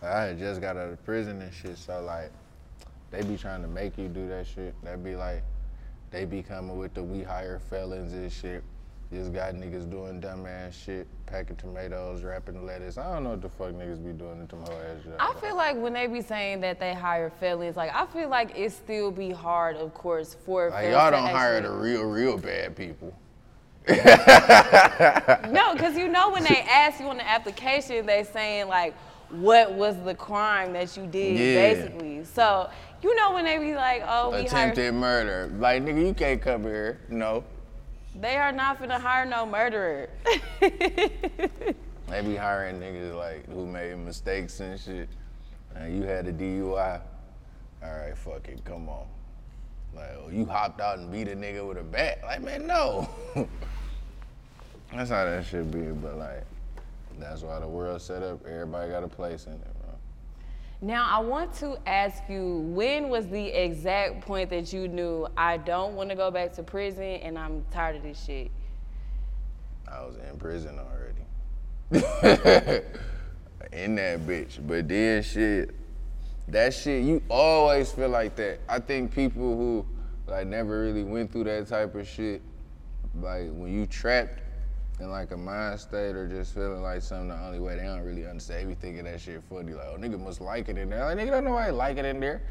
[0.01, 2.31] Like, I had just got out of prison and shit, so like,
[3.11, 4.73] they be trying to make you do that shit.
[4.83, 5.43] They be like,
[6.09, 8.63] they be coming with the we hire felons and shit.
[9.13, 12.97] Just got niggas doing dumb ass shit, packing tomatoes, wrapping lettuce.
[12.97, 15.15] I don't know what the fuck niggas be doing in them whole ass jobs.
[15.19, 18.57] I feel like when they be saying that they hire felons, like I feel like
[18.57, 22.37] it still be hard, of course, for Like felons y'all don't hire the real, real
[22.39, 23.13] bad people.
[23.87, 28.95] No, because you know when they ask you on the application, they saying like,
[29.29, 31.73] what was the crime that you did, Yeah.
[31.73, 32.23] basically.
[32.25, 32.69] So
[33.03, 35.51] you know when they be like, oh, we Attempted murder.
[35.57, 36.99] Like nigga, you can't come here.
[37.09, 37.43] No.
[38.19, 40.09] They are not finna hire no murderer.
[42.13, 45.09] They be hiring niggas like who made mistakes and shit.
[45.73, 47.01] And you had a DUI.
[47.81, 49.07] All right, fuck it, come on.
[49.95, 52.19] Like, oh, you hopped out and beat a nigga with a bat.
[52.23, 53.09] Like, man, no.
[54.93, 56.43] that's how that should be, but like,
[57.17, 58.45] that's why the world's set up.
[58.45, 59.72] Everybody got a place in it.
[60.83, 65.55] Now I want to ask you, when was the exact point that you knew I
[65.55, 68.51] don't want to go back to prison and I'm tired of this shit?
[69.89, 71.21] I was in prison already.
[73.71, 74.59] in that bitch.
[74.67, 75.73] But then shit,
[76.49, 78.59] that shit, you always feel like that.
[78.67, 79.85] I think people who
[80.27, 82.41] like never really went through that type of shit,
[83.21, 84.42] like when you trapped
[84.99, 88.01] in like a mind state or just feeling like something the only way they don't
[88.01, 88.61] really understand.
[88.61, 89.73] They be thinking that shit funny.
[89.73, 91.05] Like, oh nigga must like it in there.
[91.05, 92.41] Like nigga don't know why they like it in there.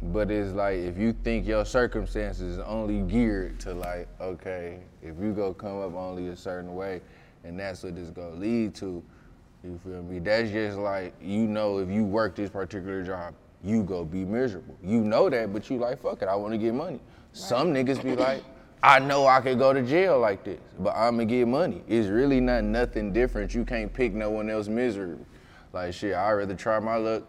[0.00, 5.16] But it's like if you think your circumstances is only geared to like, okay, if
[5.20, 7.00] you go come up only a certain way,
[7.42, 9.02] and that's what it's gonna lead to,
[9.64, 10.20] you feel me?
[10.20, 14.76] That's just like you know if you work this particular job, you go be miserable.
[14.84, 17.00] You know that, but you like, fuck it, I wanna get money.
[17.32, 18.44] Some niggas be like,
[18.82, 21.82] I know I could go to jail like this, but I'ma get money.
[21.88, 23.54] It's really not nothing different.
[23.54, 25.18] You can't pick no one else misery.
[25.72, 27.24] Like shit, I'd rather try my luck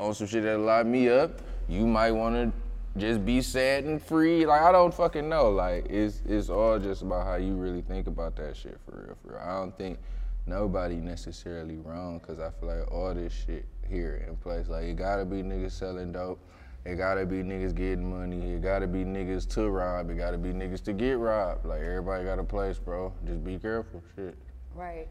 [0.00, 1.42] on some shit that lock me up.
[1.68, 2.52] You might wanna
[2.96, 4.46] just be sad and free.
[4.46, 5.50] Like I don't fucking know.
[5.50, 9.16] Like it's it's all just about how you really think about that shit for real.
[9.22, 9.42] For real.
[9.42, 9.98] I don't think
[10.46, 14.68] nobody necessarily wrong because I feel like all this shit here in place.
[14.68, 16.40] Like it gotta be niggas selling dope.
[16.84, 18.54] It gotta be niggas getting money.
[18.54, 20.10] It gotta be niggas to rob.
[20.10, 21.64] It gotta be niggas to get robbed.
[21.64, 23.12] Like everybody got a place, bro.
[23.24, 24.02] Just be careful.
[24.16, 24.36] Shit.
[24.74, 25.06] Right.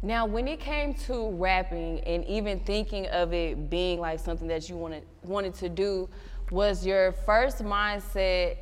[0.00, 4.68] Now, when it came to rapping and even thinking of it being like something that
[4.68, 6.08] you wanted wanted to do,
[6.52, 8.58] was your first mindset,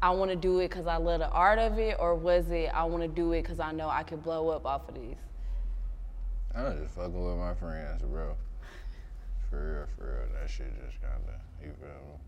[0.00, 2.70] I want to do it because I love the art of it, or was it
[2.72, 5.16] I want to do it because I know I could blow up off of these?
[6.54, 8.34] I was just fucking with my friends, bro.
[9.50, 10.40] For real, for real.
[10.40, 12.18] That shit just kinda, you feel me?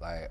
[0.00, 0.30] Like,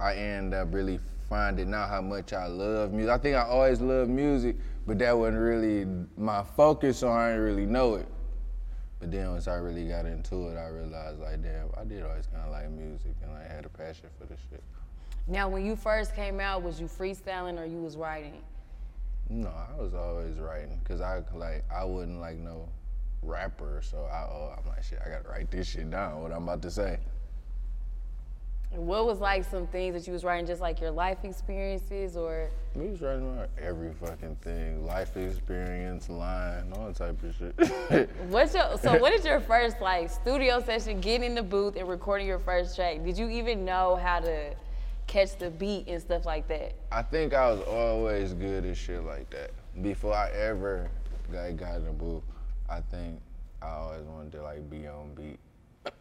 [0.00, 0.98] I end up really
[1.28, 3.10] finding out how much I love music.
[3.10, 7.44] I think I always loved music, but that wasn't really my focus, so I didn't
[7.44, 8.06] really know it.
[9.00, 12.26] But then once I really got into it, I realized, like, damn, I did always
[12.26, 14.62] kind of like music and I had a passion for this shit.
[15.26, 18.42] Now, when you first came out, was you freestyling or you was writing?
[19.28, 22.68] No, I was always writing because I like I wasn't like no
[23.22, 24.98] rapper, so I oh, I'm like shit.
[25.04, 26.20] I gotta write this shit down.
[26.22, 26.98] What I'm about to say.
[28.74, 32.48] What was like some things that you was writing, just like your life experiences, or
[32.74, 38.10] We was writing about every fucking thing, life experience, line, all type of shit.
[38.28, 38.78] what's your?
[38.78, 41.00] So, what is your first like studio session?
[41.02, 43.04] Getting in the booth and recording your first track.
[43.04, 44.54] Did you even know how to
[45.06, 46.72] catch the beat and stuff like that?
[46.90, 49.50] I think I was always good at shit like that.
[49.82, 50.88] Before I ever
[51.30, 52.22] like, got in the booth,
[52.70, 53.20] I think
[53.60, 55.38] I always wanted to like be on beat.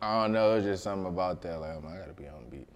[0.02, 1.60] I don't know, it's just something about that.
[1.60, 2.68] Like, oh I gotta be on the beat.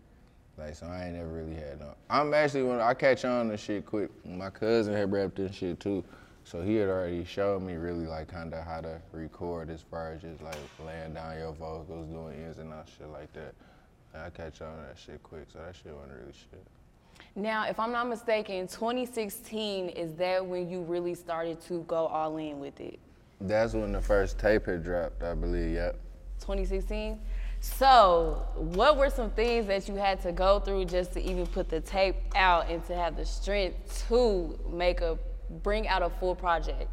[0.58, 1.94] Like, so I ain't never really had no.
[2.10, 4.10] I'm actually when I catch on to shit quick.
[4.26, 6.04] My cousin had rapped this shit too,
[6.44, 10.13] so he had already showed me really like kind of how to record as far
[10.13, 13.54] as just like laying down your vocals, doing ins and outs, shit like that.
[14.13, 16.63] And I catch on to that shit quick, so that shit wasn't really shit.
[17.36, 22.38] Now, if I'm not mistaken, 2016 is that when you really started to go all
[22.38, 22.98] in with it?
[23.41, 25.74] That's when the first tape had dropped, I believe.
[25.74, 26.00] Yep.
[26.39, 27.19] 2016.
[27.62, 31.67] So, what were some things that you had to go through just to even put
[31.69, 35.17] the tape out and to have the strength to make a
[35.63, 36.89] bring out a full project?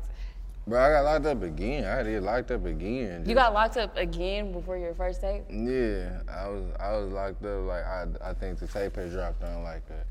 [0.67, 1.85] Bro, I got locked up again.
[1.85, 3.25] I did locked up again.
[3.27, 5.43] You got locked up again before your first tape?
[5.51, 9.43] Yeah, I was I was locked up like I I think the tape had dropped
[9.43, 10.05] on like a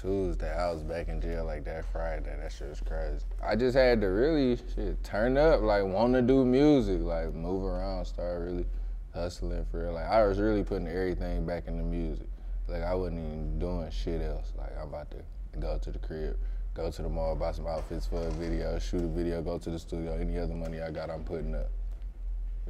[0.00, 0.54] Tuesday.
[0.54, 2.32] I was back in jail like that Friday.
[2.40, 3.24] That shit was crazy.
[3.42, 7.64] I just had to really shit turn up, like want to do music, like move
[7.64, 8.66] around, start really
[9.12, 9.94] hustling for real.
[9.94, 12.28] Like I was really putting everything back into music.
[12.68, 14.52] Like I wasn't even doing shit else.
[14.56, 15.18] Like I'm about to
[15.58, 16.38] go to the crib,
[16.74, 19.70] go to the mall, buy some outfits for a video, shoot a video, go to
[19.70, 20.16] the studio.
[20.16, 21.70] Any other money I got, I'm putting up.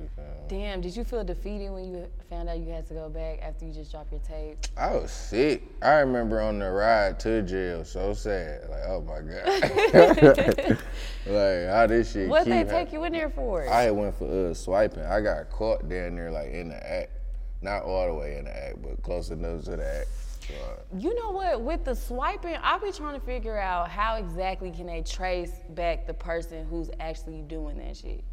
[0.01, 0.31] You feel me?
[0.49, 3.65] Damn, did you feel defeated when you found out you had to go back after
[3.65, 4.59] you just dropped your tape?
[4.77, 5.63] I was sick.
[5.83, 8.69] I remember on the ride to jail, so sad.
[8.71, 10.79] Like, oh my god.
[11.27, 12.29] like how this shit.
[12.29, 13.69] What they take you in there for?
[13.69, 15.03] I went for uh, swiping.
[15.03, 17.11] I got caught down there like in the act,
[17.61, 20.09] not all the way in the act, but close enough to the act.
[20.97, 21.61] You know what?
[21.61, 26.07] With the swiping, I'll be trying to figure out how exactly can they trace back
[26.07, 28.25] the person who's actually doing that shit.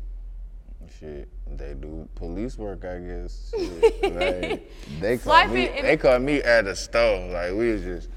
[0.99, 3.53] Shit, they do police work, I guess.
[3.57, 5.67] Shit, like, they caught me.
[5.81, 7.27] They caught me at a store.
[7.27, 8.09] Like we was just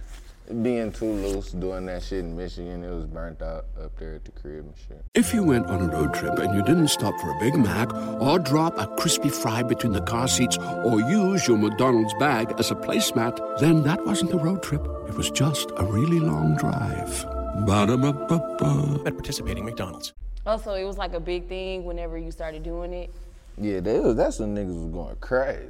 [0.62, 2.82] being too loose doing that shit in Michigan.
[2.82, 5.04] It was burnt out up there at the crib and shit.
[5.14, 7.92] If you went on a road trip and you didn't stop for a Big Mac
[7.94, 12.70] or drop a crispy fry between the car seats or use your McDonald's bag as
[12.70, 14.86] a placemat, then that wasn't a road trip.
[15.08, 17.26] It was just a really long drive.
[17.66, 19.02] Ba-da-ba-ba-ba.
[19.06, 20.12] At participating McDonald's.
[20.48, 23.10] Also, it was like a big thing whenever you started doing it.
[23.58, 25.68] Yeah, they was, that's when niggas was going crazy.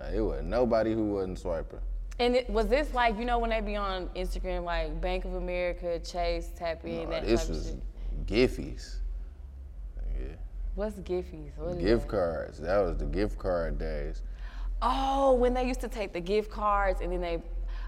[0.00, 1.78] Like, it was nobody who wasn't swiping.
[2.18, 5.34] And it, was this like, you know, when they be on Instagram, like Bank of
[5.34, 8.26] America, Chase, Tap In, No, that this type of was shit?
[8.26, 8.96] Giphies.
[10.18, 10.26] Yeah.
[10.74, 11.56] What's Giphies?
[11.56, 12.08] What Gift that?
[12.08, 12.58] cards.
[12.58, 14.22] That was the gift card days.
[14.82, 17.40] Oh, when they used to take the gift cards and then they,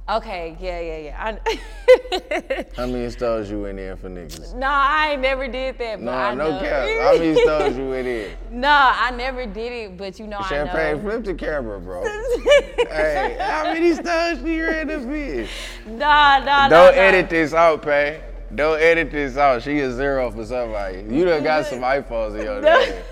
[0.09, 1.39] okay, yeah, yeah, yeah.
[1.39, 4.55] I, How many stores you in there for niggas?
[4.55, 5.99] no, I ain't never did that.
[5.99, 6.61] But No, I no know.
[6.61, 6.89] cap.
[7.01, 8.37] How many stores you in in?
[8.51, 11.01] No, I never did it, but you know, Champagne, I know.
[11.01, 12.03] flip the camera, bro.
[12.91, 15.49] hey, how many stores you in up in?
[15.87, 16.69] Nah, nah, nah.
[16.69, 17.03] Don't nah.
[17.03, 18.21] edit this out, Pay.
[18.55, 19.63] Don't edit this out.
[19.63, 21.05] She is zero for somebody.
[21.09, 23.03] You done got some iPhones in your name.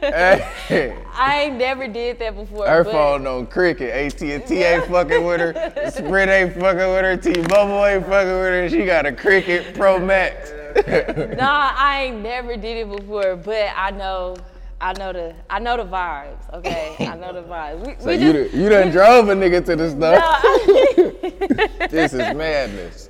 [0.00, 2.66] Hey, I ain't never did that before.
[2.68, 3.90] her but phone on cricket.
[3.90, 4.28] AT&T
[4.62, 5.90] ain't fucking with her.
[5.90, 7.16] Sprint ain't fucking with her.
[7.16, 8.68] T-Mobile ain't fucking with her.
[8.68, 10.52] She got a Cricket Pro Max.
[11.36, 14.36] Nah, I ain't never did it before, but I know,
[14.80, 16.54] I know the, I know the vibes.
[16.54, 17.84] Okay, I know the vibes.
[17.84, 20.18] We, So we you, just, done, you done drove a nigga to the store.
[21.80, 23.08] Nah, this is madness.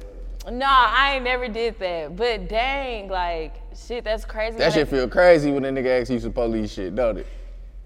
[0.50, 2.16] Nah, I ain't never did that.
[2.16, 4.58] But dang, like shit, that's crazy.
[4.58, 7.26] That shit feel crazy when a nigga asks you some police shit, don't it?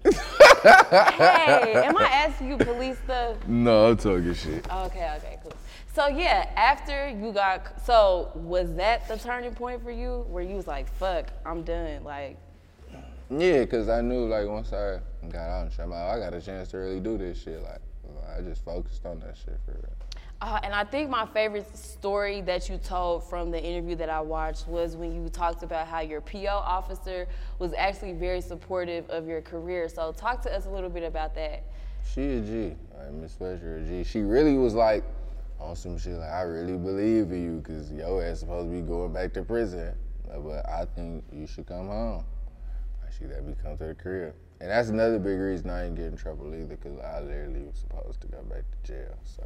[0.04, 3.36] Hey, am I asking you police stuff?
[3.46, 4.70] No, I'm talking shit.
[4.70, 5.52] Okay, okay, cool.
[5.94, 10.56] So yeah, after you got, so was that the turning point for you, where you
[10.56, 12.38] was like, "Fuck, I'm done." Like,
[13.28, 16.34] Yeah, cause I knew like once I got out and shit, I'm oh, I got
[16.34, 17.62] a chance to really do this shit.
[17.62, 17.80] Like,
[18.36, 20.01] I just focused on that shit for real.
[20.42, 24.20] Uh, and I think my favorite story that you told from the interview that I
[24.20, 27.28] watched was when you talked about how your PO officer
[27.60, 29.88] was actually very supportive of your career.
[29.88, 31.62] So talk to us a little bit about that.
[32.12, 34.02] She a G, like Miss Fletcher a G.
[34.02, 35.04] She really was like
[35.60, 38.82] on some shit like I really believe in you, cause your ass supposed to be
[38.82, 39.94] going back to prison,
[40.26, 42.24] but I think you should come home.
[43.00, 45.94] Like she let me come to the crib, and that's another big reason I ain't
[45.94, 49.14] get in trouble either, cause I literally was supposed to go back to jail.
[49.22, 49.44] So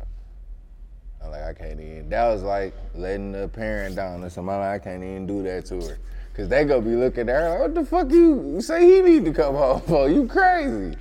[1.23, 2.09] I'm like I can't even.
[2.09, 4.55] That was like letting the parent down or something.
[4.55, 5.99] I'm like, I can't even do that to her.
[6.35, 9.25] Cause they gonna be looking at her like, what the fuck you say he need
[9.25, 10.09] to come home for?
[10.09, 10.97] You crazy.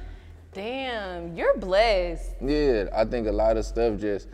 [0.53, 2.36] Damn, you're blessed.
[2.41, 4.30] Yeah, I think a lot of stuff just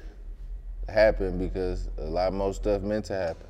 [0.87, 3.47] happened because a lot more stuff meant to happen.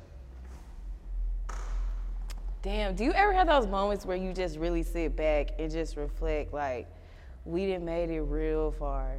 [2.62, 5.96] Damn, do you ever have those moments where you just really sit back and just
[5.96, 6.86] reflect, like,
[7.44, 9.16] we didn't made it real far?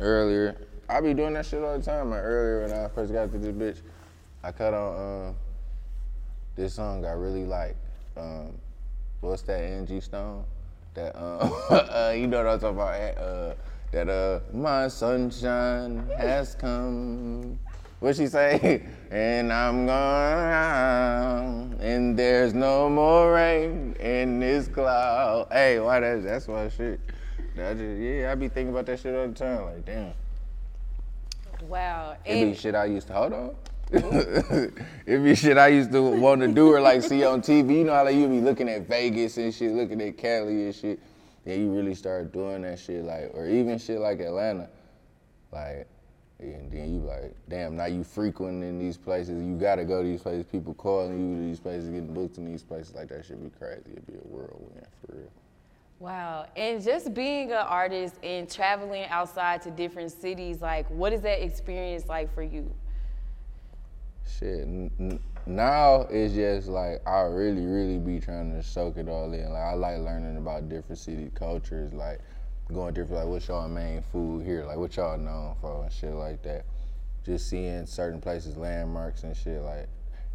[0.00, 0.56] Earlier,
[0.88, 2.10] I be doing that shit all the time.
[2.10, 3.82] Like earlier when I first got to this bitch,
[4.42, 5.36] I cut on um,
[6.56, 7.76] this song I really like.
[8.16, 8.52] Um,
[9.20, 10.44] what's that Angie Stone?
[10.94, 13.18] That um, uh, you know what I'm talking about?
[13.18, 13.54] Uh,
[13.92, 17.58] that uh, my sunshine has come.
[18.00, 18.82] What she say?
[19.10, 25.46] And I'm gone, and there's no more rain in this cloud.
[25.50, 26.22] Hey, why that?
[26.24, 27.00] That's my shit.
[27.56, 29.64] Just, yeah, I be thinking about that shit all the time.
[29.64, 30.12] Like, damn.
[31.68, 32.16] Wow.
[32.26, 33.56] It be shit I used to hold on.
[33.90, 37.78] it be shit I used to want to do or like see on TV.
[37.78, 40.74] You know how like you be looking at Vegas and shit, looking at Cali and
[40.74, 41.00] shit.
[41.44, 44.68] Then you really start doing that shit like, or even shit like Atlanta,
[45.50, 45.86] like,
[46.38, 49.42] and then you like, damn, now you frequenting these places.
[49.42, 50.44] You gotta go to these places.
[50.44, 52.94] People calling you to these places, getting booked in these places.
[52.94, 53.92] Like that should be crazy.
[53.92, 55.32] It'd be a whirlwind for real.
[55.98, 56.46] Wow.
[56.56, 61.44] And just being an artist and traveling outside to different cities, like what is that
[61.44, 62.70] experience like for you?
[64.38, 64.60] Shit.
[64.60, 69.50] N- now it's just like I really, really be trying to soak it all in.
[69.50, 72.20] Like I like learning about different city cultures, like
[72.72, 73.22] going different.
[73.22, 74.64] Like what's y'all main food here?
[74.64, 76.64] Like what y'all known for and shit like that.
[77.24, 79.88] Just seeing certain places, landmarks and shit like.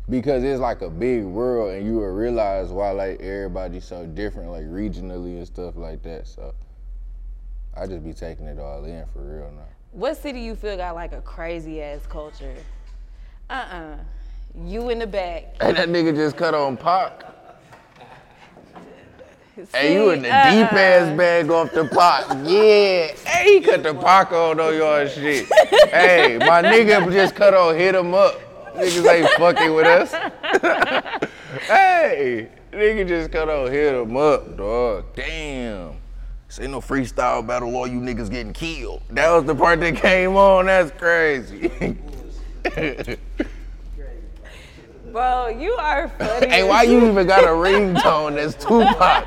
[0.09, 4.51] Because it's like a big world, and you will realize why like everybody's so different,
[4.51, 6.27] like regionally and stuff like that.
[6.27, 6.53] So
[7.75, 9.63] I just be taking it all in for real now.
[9.91, 12.55] What city you feel got like a crazy ass culture?
[13.49, 13.97] Uh-uh.
[14.65, 15.55] You in the back.
[15.61, 17.23] Hey, that nigga just cut on Pac.
[19.71, 20.79] Hey, you in the See, deep uh-uh.
[20.79, 22.27] ass bag off the pot.
[22.45, 23.13] Yeah.
[23.25, 25.47] Hey, he cut the on on your shit.
[25.91, 28.39] hey, my nigga just cut on hit him up.
[28.75, 30.11] Niggas ain't fucking with us.
[31.67, 35.05] hey, nigga just cut on hit him up, dog.
[35.15, 35.95] Damn.
[36.47, 39.01] This ain't no freestyle battle, all you niggas getting killed.
[39.09, 40.65] That was the part that came on.
[40.67, 41.71] That's crazy.
[45.11, 46.49] Bro, you are funny.
[46.49, 49.25] Hey, why you even got a ringtone that's Tupac?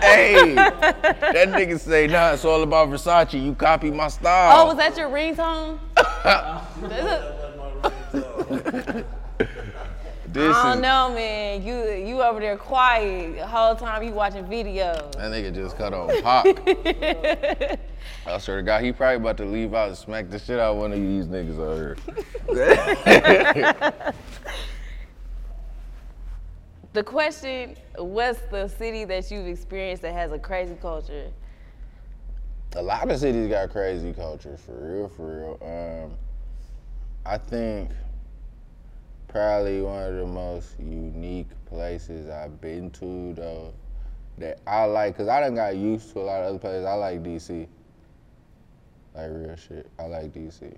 [0.00, 3.42] hey, that nigga say, nah, it's all about Versace.
[3.44, 4.62] You copy my style.
[4.62, 5.78] Oh, was that your ringtone?
[10.26, 11.62] this I don't know, man.
[11.62, 15.12] You you over there quiet the whole time you watching videos.
[15.12, 16.46] that nigga just cut on pop.
[18.26, 20.72] I swear to God, he probably about to leave out and smack the shit out
[20.72, 21.96] of one of these niggas over
[22.52, 24.12] here.
[26.94, 31.32] The question, what's the city that you've experienced that has a crazy culture?
[32.76, 36.04] a lot of cities got crazy culture for real, for real.
[36.06, 36.16] Um,
[37.26, 37.90] I think
[39.28, 43.72] probably one of the most unique places I've been to though
[44.38, 46.84] that I like, cause I done got used to a lot of other places.
[46.84, 47.66] I like DC.
[49.14, 49.90] Like real shit.
[49.98, 50.76] I like DC.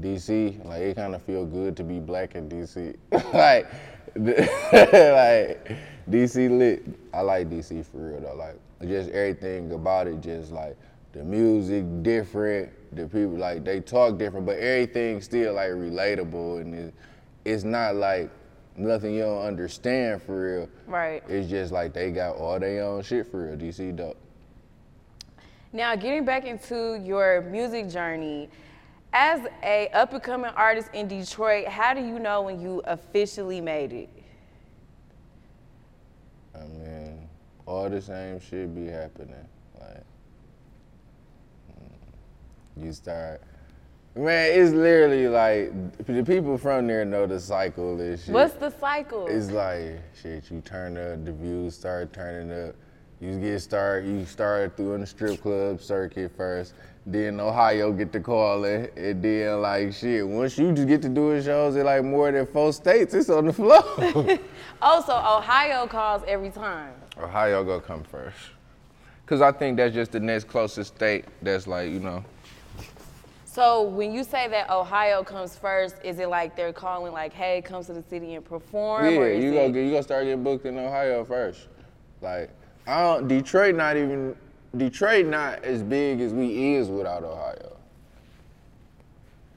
[0.00, 2.96] DC, like it kind of feel good to be black in DC.
[3.34, 3.68] like,
[4.16, 5.76] like
[6.10, 6.84] DC lit.
[7.12, 8.34] I like DC for real though.
[8.34, 8.56] Like
[8.88, 10.76] just everything about it, just like
[11.12, 16.74] the music different, the people like they talk different, but everything still like relatable and
[16.74, 16.94] it,
[17.44, 18.30] it's not like
[18.76, 20.68] nothing you don't understand for real.
[20.86, 21.22] Right.
[21.28, 23.56] It's just like they got all their own shit for real.
[23.56, 24.16] DC dope.
[25.72, 28.50] Now, getting back into your music journey,
[29.14, 33.60] as a up and coming artist in Detroit, how do you know when you officially
[33.60, 34.08] made it?
[36.54, 37.28] I mean,
[37.66, 39.34] all the same shit be happening.
[39.80, 40.02] Like,
[42.76, 43.42] you start,
[44.14, 48.34] man, it's literally like the people from there know the cycle and shit.
[48.34, 49.26] What's the cycle?
[49.26, 50.50] It's like shit.
[50.50, 52.74] You turn up, the views start turning up.
[53.20, 54.08] You get started.
[54.08, 56.74] You started through in the strip club circuit first.
[57.04, 60.26] Then Ohio get to calling, and then like shit.
[60.26, 63.46] Once you just get to doing shows in like more than four states, it's on
[63.46, 63.82] the floor.
[64.84, 66.92] Oh, so Ohio calls every time.
[67.16, 68.36] Ohio gonna come first.
[69.26, 72.24] Cause I think that's just the next closest state that's like, you know,
[73.52, 77.60] So when you say that Ohio comes first, is it like they're calling like, hey,
[77.60, 79.04] come to the city and perform?
[79.04, 81.68] yeah, or is you gonna you gonna start getting booked in Ohio first.
[82.22, 82.48] Like,
[82.86, 84.34] I don't Detroit not even
[84.74, 87.76] Detroit not as big as we is without Ohio.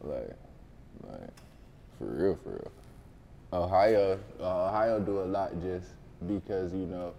[0.02, 0.36] Like,
[1.10, 1.30] like
[1.98, 2.72] for real, for real.
[3.54, 5.88] Ohio, uh, Ohio do a lot just
[6.28, 7.14] because you know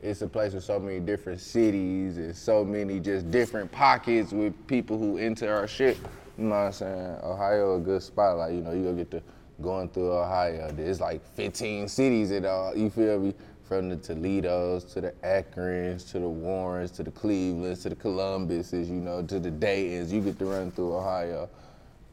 [0.00, 4.54] it's a place with so many different cities and so many just different pockets with
[4.66, 5.98] people who into our shit.
[6.38, 7.16] You know what I'm saying?
[7.22, 8.38] Ohio a good spot.
[8.38, 9.22] Like you know you gonna get to
[9.60, 10.70] going through Ohio.
[10.72, 12.76] There's like 15 cities in all.
[12.76, 13.34] You feel me?
[13.64, 18.90] From the Toledo's to the Akrons to the Warrens to the Clevelands to the Columbuses,
[18.90, 20.12] you know, to the Daytons.
[20.12, 21.48] You get to run through Ohio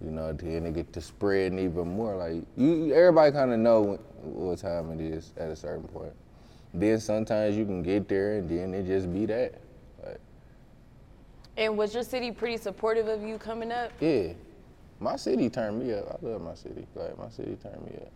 [0.03, 2.15] you know, then it get to spreading even more.
[2.15, 6.13] Like you, everybody kind of know what time it is at a certain point.
[6.73, 9.55] Then sometimes you can get there and then it just be that.
[11.59, 13.91] And was your city pretty supportive of you coming up?
[13.99, 14.33] yeah.
[15.01, 16.19] My city turned me up.
[16.21, 16.85] I love my city.
[16.93, 18.11] Like my city turned me up.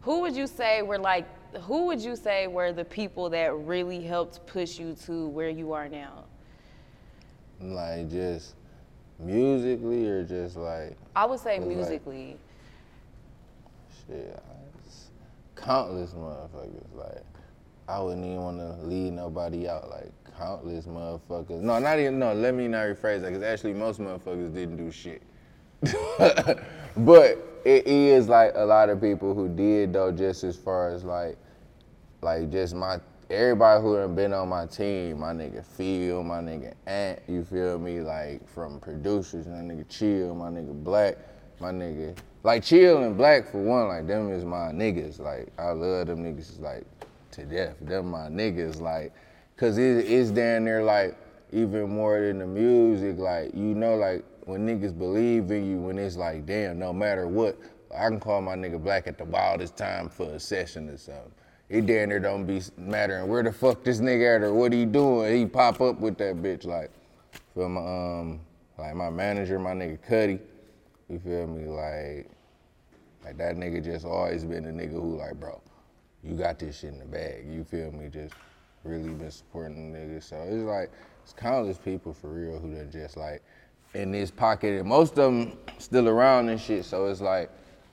[0.00, 1.24] Who would you say were like
[1.62, 5.72] who would you say were the people that really helped push you to where you
[5.72, 6.24] are now?
[7.60, 8.54] Like just
[9.20, 12.36] musically or just like I would say It's like- musically.
[14.08, 14.42] shit.
[15.54, 16.92] countless motherfuckers.
[16.96, 17.22] Like
[17.88, 19.88] I wouldn't even want to leave nobody out.
[19.90, 21.60] Like countless motherfuckers.
[21.60, 22.18] No, not even.
[22.18, 23.32] No, let me not rephrase that.
[23.32, 25.22] Cause actually, most motherfuckers didn't do shit.
[26.96, 30.12] but it is like a lot of people who did though.
[30.12, 31.36] Just as far as like,
[32.22, 32.98] like just my
[33.30, 37.78] everybody who done been on my team, my nigga Phil, my nigga Ant, you feel
[37.78, 38.00] me?
[38.00, 41.18] Like from producers, my nigga Chill, my nigga Black,
[41.60, 42.16] my nigga
[42.46, 45.18] like Chill and Black for one, like them is my niggas.
[45.18, 46.84] Like I love them niggas like
[47.36, 47.76] to death.
[47.80, 49.14] Them my niggas, like,
[49.56, 51.16] cause it, it's down there like
[51.52, 55.98] even more than the music, like you know, like when niggas believe in you, when
[55.98, 57.58] it's like, damn, no matter what,
[57.96, 61.32] I can call my nigga Black at the wildest time for a session or something.
[61.68, 64.84] It damn there don't be mattering where the fuck this nigga at or what he
[64.84, 65.36] doing.
[65.36, 66.90] He pop up with that bitch like,
[67.54, 68.40] feel my um,
[68.78, 70.38] like my manager, my nigga Cuddy.
[71.08, 71.64] You feel me?
[71.64, 72.30] Like,
[73.24, 75.60] like that nigga just always been a nigga who like, bro,
[76.26, 77.46] you got this shit in the bag.
[77.48, 78.08] You feel me?
[78.08, 78.34] Just
[78.84, 80.24] really been supporting the niggas.
[80.24, 80.90] So it's like
[81.22, 83.42] it's countless people for real who done just like
[83.94, 86.84] in this pocket, and most of them still around and shit.
[86.84, 87.50] So it's like,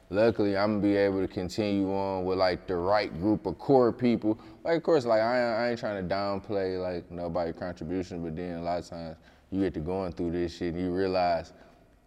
[0.09, 3.91] luckily I'm gonna be able to continue on with like the right group of core
[3.91, 4.39] people.
[4.63, 8.35] Like of course, like I ain't, I ain't trying to downplay like nobody contribution, but
[8.35, 9.17] then a lot of times
[9.51, 11.53] you get to going through this shit and you realize,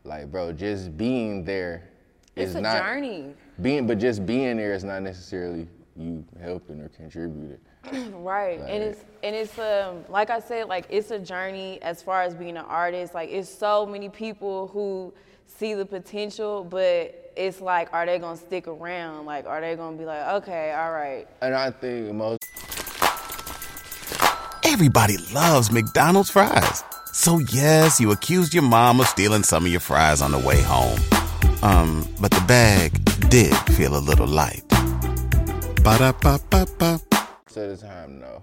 [0.05, 1.89] like bro, just being there
[2.35, 3.35] It's is not journey.
[3.63, 7.59] being, but just being there is not necessarily you helping or contributing.
[8.23, 12.23] right and it's and it's um like i said like it's a journey as far
[12.23, 15.13] as being an artist like it's so many people who
[15.47, 19.97] see the potential but it's like are they gonna stick around like are they gonna
[19.97, 22.41] be like okay all right And I think most
[24.65, 26.83] Everybody loves McDonald's fries.
[27.13, 30.61] So yes, you accused your mom of stealing some of your fries on the way
[30.61, 30.99] home.
[31.63, 32.93] Um, but the bag
[33.31, 34.66] did feel a little light.
[35.87, 37.01] Ba-da-ba-ba-ba.
[37.55, 38.43] the time, no.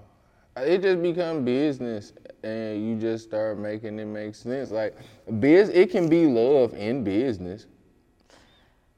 [0.55, 4.71] It just become business, and you just start making it make sense.
[4.71, 4.95] Like
[5.41, 7.65] biz, it can be love in business,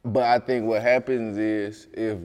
[0.04, 2.20] but I think what happens is if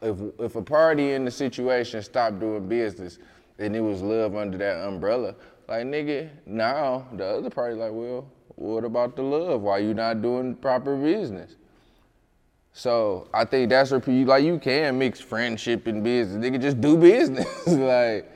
[0.00, 3.18] if if a party in the situation stopped doing business,
[3.58, 5.34] and it was love under that umbrella,
[5.68, 9.60] like nigga, now the other party like, well, what about the love?
[9.60, 11.56] Why you not doing proper business?
[12.78, 16.42] So I think that's where you like you can mix friendship and business.
[16.42, 17.66] They can just do business.
[17.66, 18.30] like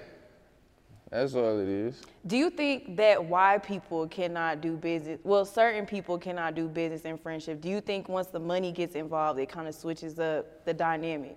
[1.11, 2.01] that's all it is.
[2.27, 7.05] do you think that why people cannot do business well certain people cannot do business
[7.05, 10.65] and friendship do you think once the money gets involved it kind of switches up
[10.65, 11.37] the dynamic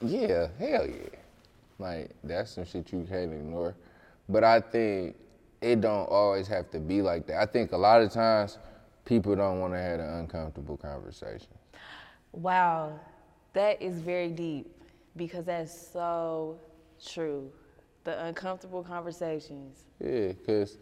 [0.00, 1.18] Yeah, hell yeah.
[1.78, 3.74] Like that's some shit you can't ignore.
[4.28, 5.16] But I think
[5.60, 7.42] it don't always have to be like that.
[7.42, 8.58] I think a lot of times
[9.04, 11.48] people don't want to have an uncomfortable conversation.
[12.32, 12.98] Wow,
[13.52, 14.70] that is very deep
[15.16, 16.58] because that's so
[17.04, 17.50] true.
[18.04, 19.84] The uncomfortable conversations.
[20.00, 20.78] Yeah, cause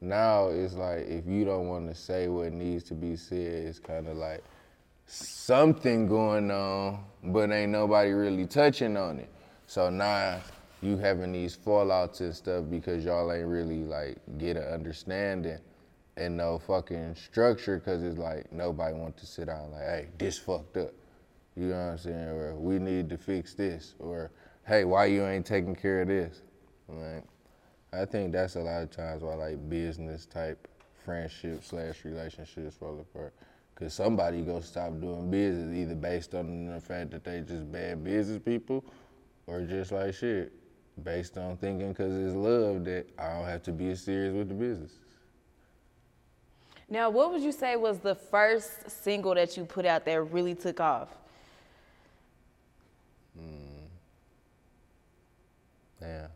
[0.00, 3.78] now it's like if you don't want to say what needs to be said, it's
[3.78, 4.42] kind of like
[5.06, 9.30] something going on, but ain't nobody really touching on it.
[9.66, 10.40] So now
[10.82, 15.58] you having these fallouts and stuff because y'all ain't really like get an understanding
[16.16, 20.38] and no fucking structure because it's like nobody wants to sit down like, hey, this
[20.38, 20.92] fucked up.
[21.56, 22.28] You know what I'm saying?
[22.28, 23.94] Or we need to fix this.
[23.98, 24.30] Or
[24.66, 26.42] hey, why you ain't taking care of this?
[26.88, 27.24] Like,
[27.92, 30.68] I think that's a lot of times why like business type
[31.04, 33.34] friendship slash relationships fall apart.
[33.74, 38.04] Cause somebody gonna stop doing business either based on the fact that they just bad
[38.04, 38.84] business people,
[39.46, 40.52] or just like shit,
[41.02, 44.48] based on thinking cause it's love that I don't have to be as serious with
[44.48, 44.92] the business.
[46.92, 50.54] Now, what would you say was the first single that you put out that really
[50.54, 51.08] took off?
[56.02, 56.26] Yeah.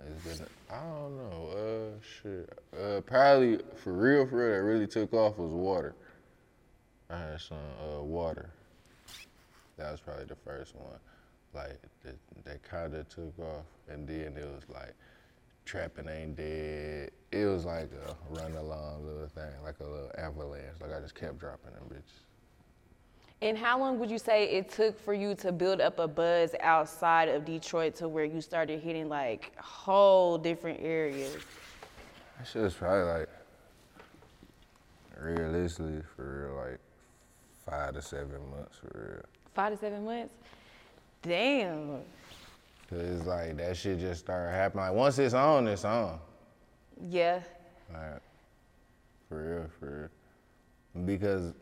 [0.00, 2.58] It's been, I don't know, uh, shit.
[2.74, 5.94] Uh, probably, for real, for real, that really took off was Water.
[7.10, 8.48] I had some, uh, Water.
[9.76, 10.98] That was probably the first one.
[11.52, 12.16] Like, that,
[12.46, 13.66] that kinda took off.
[13.90, 14.94] And then it was like,
[15.64, 17.10] Trapping Ain't Dead.
[17.32, 20.76] It was like a run along little thing, like a little avalanche.
[20.80, 22.22] Like, I just kept dropping them bitches.
[23.42, 26.54] And how long would you say it took for you to build up a buzz
[26.60, 31.36] outside of Detroit to where you started hitting like whole different areas?
[32.38, 33.28] That shit was probably like,
[35.18, 36.80] realistically, for real, like
[37.66, 39.24] five to seven months for real.
[39.54, 40.34] Five to seven months?
[41.22, 42.00] Damn.
[42.90, 44.84] Cause it's like that shit just started happening.
[44.86, 46.18] Like once it's on, it's on.
[47.08, 47.40] Yeah.
[47.92, 48.20] Like
[49.28, 50.10] for real, for
[50.94, 51.04] real.
[51.06, 51.54] Because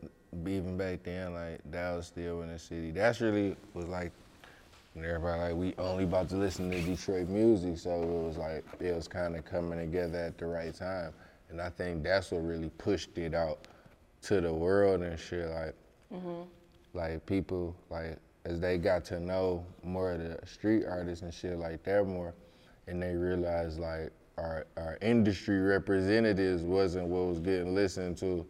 [0.46, 2.90] even back then, like that was still in the city.
[2.90, 4.12] That's really was like
[4.94, 8.64] when everybody like we only about to listen to Detroit music, so it was like
[8.80, 11.12] it was kind of coming together at the right time.
[11.50, 13.68] And I think that's what really pushed it out
[14.22, 15.48] to the world and shit.
[15.50, 15.74] Like,
[16.12, 16.46] Mhm.
[16.94, 21.58] like people like as they got to know more of the street artists and shit
[21.58, 22.34] like that more,
[22.86, 28.46] and they realized like our our industry representatives wasn't what was getting listened to,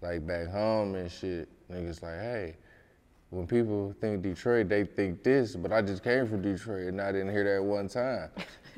[0.00, 1.48] like back home and shit.
[1.70, 2.56] Niggas like, hey,
[3.30, 7.12] when people think Detroit, they think this, but I just came from Detroit and I
[7.12, 8.30] didn't hear that one time.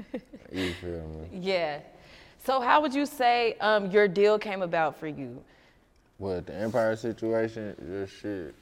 [0.53, 1.29] you feel me?
[1.33, 1.81] Yeah.
[2.45, 5.43] So how would you say um, your deal came about for you?
[6.17, 7.77] What the Empire situation?
[7.89, 8.55] Just shit.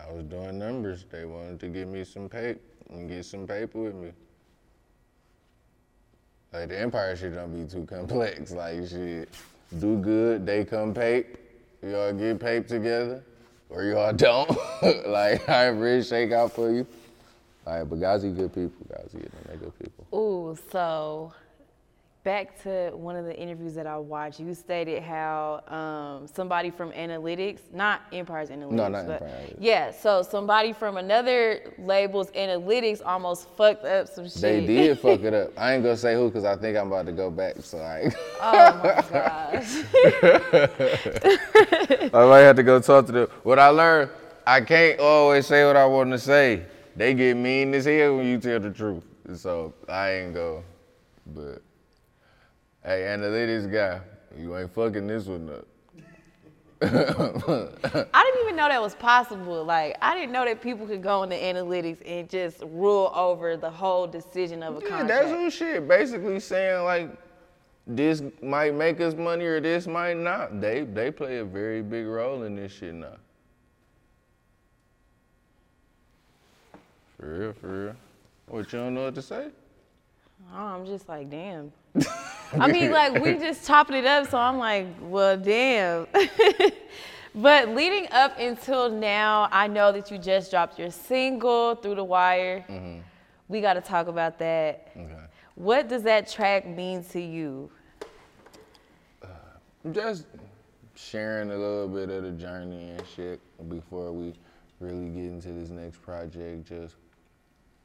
[0.00, 1.04] I was doing numbers.
[1.10, 4.12] They wanted to give me some paper and get some paper with me.
[6.52, 8.52] Like the Empire shit don't be too complex.
[8.52, 9.28] Like shit,
[9.78, 11.36] do good, they come pape.
[11.82, 13.22] Y'all get pape together,
[13.68, 14.50] or y'all don't.
[15.06, 16.86] like I really shake out for you.
[17.66, 18.86] Like, but Ghazi good people.
[18.88, 20.06] Ghazi and they good people.
[20.16, 21.32] Ooh, so
[22.24, 26.90] back to one of the interviews that I watched, you stated how um, somebody from
[26.92, 29.86] analytics, not Empire's analytics, No, not but Empire, yeah.
[29.86, 34.40] yeah, so somebody from another label's analytics almost fucked up some shit.
[34.40, 35.50] They did fuck it up.
[35.58, 37.56] I ain't gonna say who because I think I'm about to go back.
[37.60, 38.10] So I.
[38.40, 39.84] Oh my gosh.
[42.14, 43.28] I might have to go talk to them.
[43.42, 44.10] What I learned,
[44.46, 46.64] I can't always say what I want to say.
[46.96, 49.04] They get mean as hell when you tell the truth.
[49.34, 50.62] So I ain't go.
[51.26, 51.62] But
[52.84, 54.00] hey, analytics guy,
[54.38, 55.66] you ain't fucking this one up.
[56.82, 59.64] I didn't even know that was possible.
[59.64, 63.70] Like, I didn't know that people could go into analytics and just rule over the
[63.70, 65.08] whole decision of a Yeah, contract.
[65.08, 65.88] that's who shit.
[65.88, 67.10] Basically saying like
[67.86, 70.60] this might make us money or this might not.
[70.60, 73.16] They they play a very big role in this shit now.
[77.18, 77.96] For real, for real.
[78.48, 79.48] What you don't know what to say?
[80.52, 81.72] Oh, I'm just like, damn.
[82.58, 86.06] I mean, like, we just chopping it up, so I'm like, well, damn.
[87.34, 92.04] but leading up until now, I know that you just dropped your single, Through the
[92.04, 92.64] Wire.
[92.68, 93.00] Mm-hmm.
[93.48, 94.94] We got to talk about that.
[95.54, 97.70] What does that track mean to you?
[99.92, 100.26] Just
[100.94, 104.32] sharing a little bit of the journey and shit before we
[104.80, 106.68] really get into this next project.
[106.68, 106.96] Just,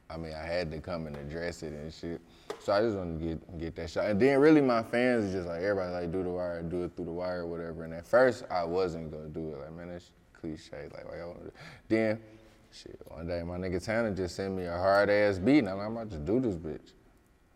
[0.10, 2.22] I mean, I had to come and address it and shit.
[2.60, 4.06] So I just wanted to get get that shot.
[4.06, 6.92] And then really my fans is just like everybody like do the wire, do it
[6.96, 7.84] through the wire or whatever.
[7.84, 9.60] And at first I wasn't gonna do it.
[9.60, 10.88] Like man, that's cliche.
[10.94, 11.52] Like why y'all wanna do
[11.88, 12.20] Then,
[12.72, 15.78] shit, one day my nigga Tanner just sent me a hard ass beat, and I'm
[15.78, 16.94] like, I'm about to do this bitch.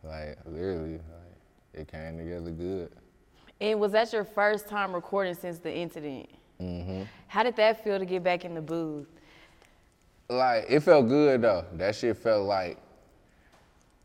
[0.03, 1.37] Like literally, like
[1.73, 2.91] it came together good.
[3.59, 6.27] And was that your first time recording since the incident?
[6.61, 7.03] Mm-hmm.
[7.27, 9.07] How did that feel to get back in the booth?
[10.29, 11.65] like it felt good though.
[11.73, 12.77] That shit felt like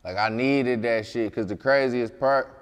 [0.03, 1.33] like I needed that shit.
[1.33, 2.55] Cause the craziest part,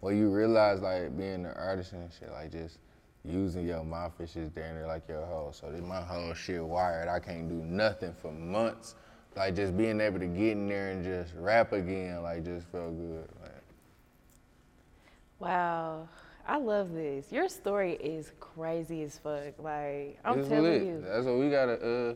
[0.00, 2.78] when you realize like being an artist and shit, like just
[3.24, 5.52] using your mouth is just damn near like your whole.
[5.52, 7.08] So then my whole shit wired.
[7.08, 8.94] I can't do nothing for months.
[9.36, 12.96] Like just being able to get in there and just rap again, like just felt
[12.96, 13.28] good.
[13.42, 13.52] Like,
[15.38, 16.08] Wow.
[16.46, 17.30] I love this.
[17.30, 19.58] Your story is crazy as fuck.
[19.58, 20.82] Like, I'm it's telling lit.
[20.82, 21.04] you.
[21.06, 22.14] That's what we gotta uh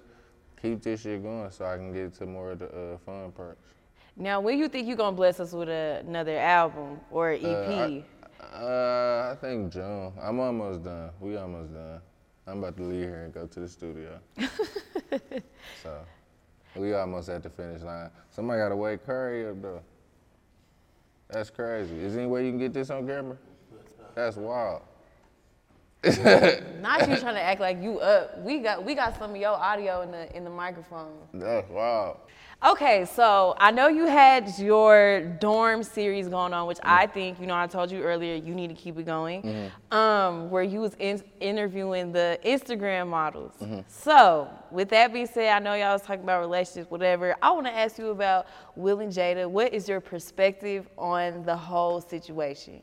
[0.60, 3.60] keep this shit going so I can get to more of the uh, fun parts.
[4.16, 8.04] Now, when you think you're gonna bless us with another album or E Uh, EP?
[8.40, 10.12] I, uh, I think June.
[10.20, 11.10] I'm almost done.
[11.20, 12.00] We almost done.
[12.46, 14.20] I'm about to leave here and go to the studio.
[15.82, 15.98] so
[16.76, 18.10] we almost at the finish line.
[18.30, 19.82] Somebody gotta wake Curry up though.
[21.28, 21.96] That's crazy.
[21.98, 23.36] Is there any way you can get this on camera?
[24.14, 24.82] That's wild.
[26.04, 28.38] Not you trying to act like you up.
[28.42, 31.14] We got we got some of your audio in the in the microphone.
[31.32, 32.18] That's wild.
[32.62, 37.46] Okay, so I know you had your dorm series going on, which I think, you
[37.46, 39.42] know, I told you earlier, you need to keep it going.
[39.42, 39.94] Mm-hmm.
[39.94, 43.52] Um, where you was in, interviewing the Instagram models.
[43.60, 43.80] Mm-hmm.
[43.88, 47.36] So, with that being said, I know y'all was talking about relationships, whatever.
[47.42, 48.46] I want to ask you about
[48.76, 49.48] Will and Jada.
[49.48, 52.82] What is your perspective on the whole situation?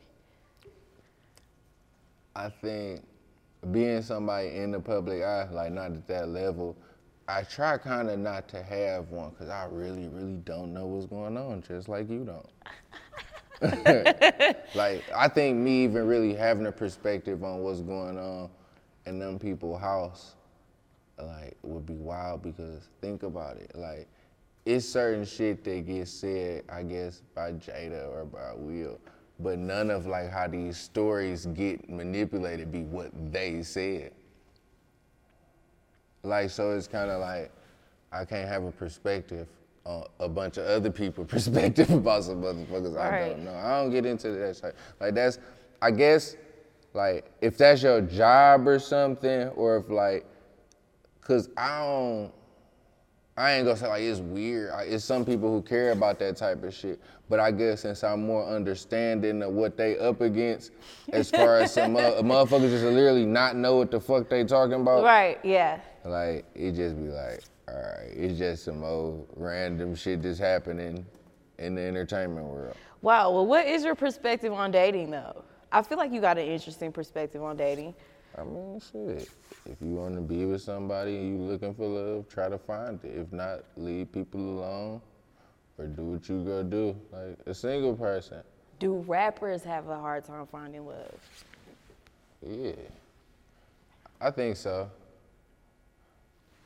[2.35, 3.03] I think
[3.71, 6.77] being somebody in the public eye, like not at that level,
[7.27, 11.05] I try kind of not to have one because I really, really don't know what's
[11.05, 12.49] going on, just like you don't.
[14.75, 18.49] like I think me even really having a perspective on what's going on
[19.05, 20.35] in them people's house,
[21.19, 24.07] like would be wild because think about it, like
[24.65, 28.99] it's certain shit that gets said, I guess, by Jada or by Will,
[29.39, 34.11] but none of like how these stories get manipulated be what they said.
[36.23, 37.51] Like so, it's kind of like
[38.11, 39.47] I can't have a perspective
[39.85, 43.55] on a bunch of other people perspective about some motherfuckers I don't know.
[43.55, 44.75] I don't get into that shit.
[44.99, 45.39] Like that's,
[45.81, 46.35] I guess,
[46.93, 50.25] like if that's your job or something, or if like,
[51.21, 52.31] cause I don't.
[53.37, 54.71] I ain't gonna say like it's weird.
[54.85, 56.99] It's some people who care about that type of shit.
[57.29, 60.71] But I guess since I'm more understanding of what they up against,
[61.13, 64.81] as far as some uh, motherfuckers just literally not know what the fuck they talking
[64.81, 65.03] about.
[65.03, 65.79] Right, yeah.
[66.03, 71.05] Like it just be like, all right, it's just some old random shit that's happening
[71.59, 72.75] in the entertainment world.
[73.01, 73.31] Wow.
[73.31, 75.43] Well, what is your perspective on dating, though?
[75.71, 77.93] I feel like you got an interesting perspective on dating.
[78.37, 79.29] I mean, shit.
[79.65, 82.99] If you want to be with somebody and you looking for love, try to find
[83.03, 83.17] it.
[83.17, 85.01] If not, leave people alone
[85.77, 86.95] or do what you go do.
[87.11, 88.41] Like a single person.
[88.79, 91.19] Do rappers have a hard time finding love?
[92.41, 92.71] Yeah.
[94.19, 94.89] I think so.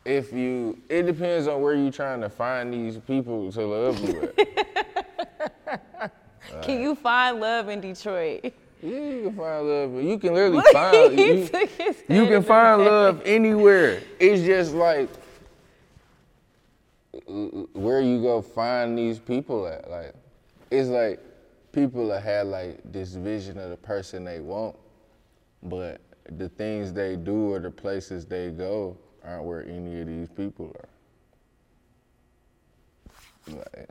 [0.06, 4.32] If you, it depends on where you're trying to find these people to love you
[4.38, 6.12] at.
[6.62, 8.54] Can you find love in Detroit?
[8.84, 10.04] Yeah, you can find love.
[10.04, 11.50] You can literally find you,
[12.08, 14.02] you can find love anywhere.
[14.20, 15.10] It's just like
[17.28, 19.90] where you go find these people at.
[19.90, 20.14] Like
[20.70, 21.20] it's like
[21.72, 24.76] people that have like this vision of the person they want,
[25.64, 26.00] but
[26.38, 28.96] the things they do or the places they go
[29.26, 30.90] aren't where any of these people are.
[33.56, 33.90] Like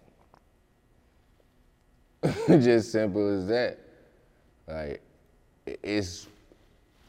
[2.62, 3.78] just simple as that.
[4.66, 5.02] Like
[5.66, 6.26] it's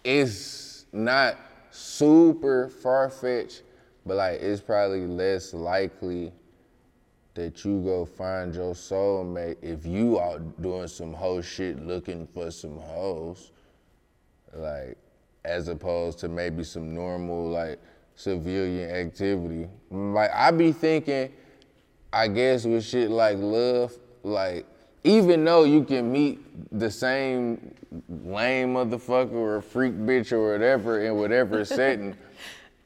[0.04, 1.38] it's not
[1.72, 3.64] super far fetched,
[4.06, 6.32] but like it's probably less likely
[7.34, 12.52] that you go find your soulmate if you out doing some hoe shit looking for
[12.52, 13.52] some hoes.
[14.54, 14.98] Like
[15.44, 17.80] as opposed to maybe some normal like
[18.16, 19.68] civilian activity.
[19.92, 21.32] Like I be thinking,
[22.12, 23.94] I guess with shit like love,
[24.24, 24.66] like
[25.04, 26.40] even though you can meet
[26.78, 27.74] the same
[28.10, 32.16] lame motherfucker or freak bitch or whatever in whatever setting,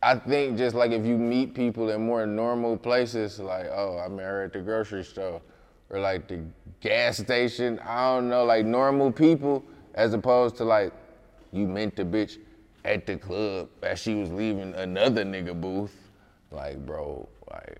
[0.01, 4.07] I think just like if you meet people in more normal places, like oh I
[4.09, 5.41] met her at the grocery store
[5.89, 6.41] or like the
[6.82, 9.63] gas station, I don't know, like normal people,
[9.93, 10.93] as opposed to like
[11.51, 12.38] you met the bitch
[12.86, 15.95] at the club as she was leaving another nigga booth.
[16.51, 17.80] Like, bro, like,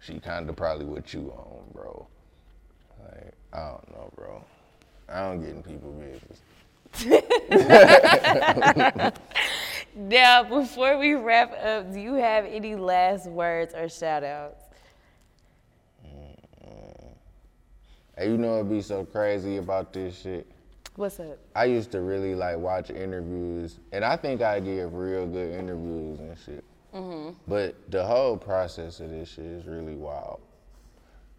[0.00, 2.06] she kinda probably what you on, bro.
[3.04, 4.44] Like, I don't know, bro.
[5.08, 6.40] I don't get in people business.
[9.94, 14.62] Now, before we wrap up, do you have any last words or shout outs?
[18.16, 20.46] And you know what'd be so crazy about this shit?
[21.00, 21.38] What's up?
[21.56, 26.20] I used to really like watch interviews, and I think I give real good interviews
[26.20, 26.62] and shit.
[26.92, 27.30] Mm-hmm.
[27.48, 30.42] But the whole process of this shit is really wild.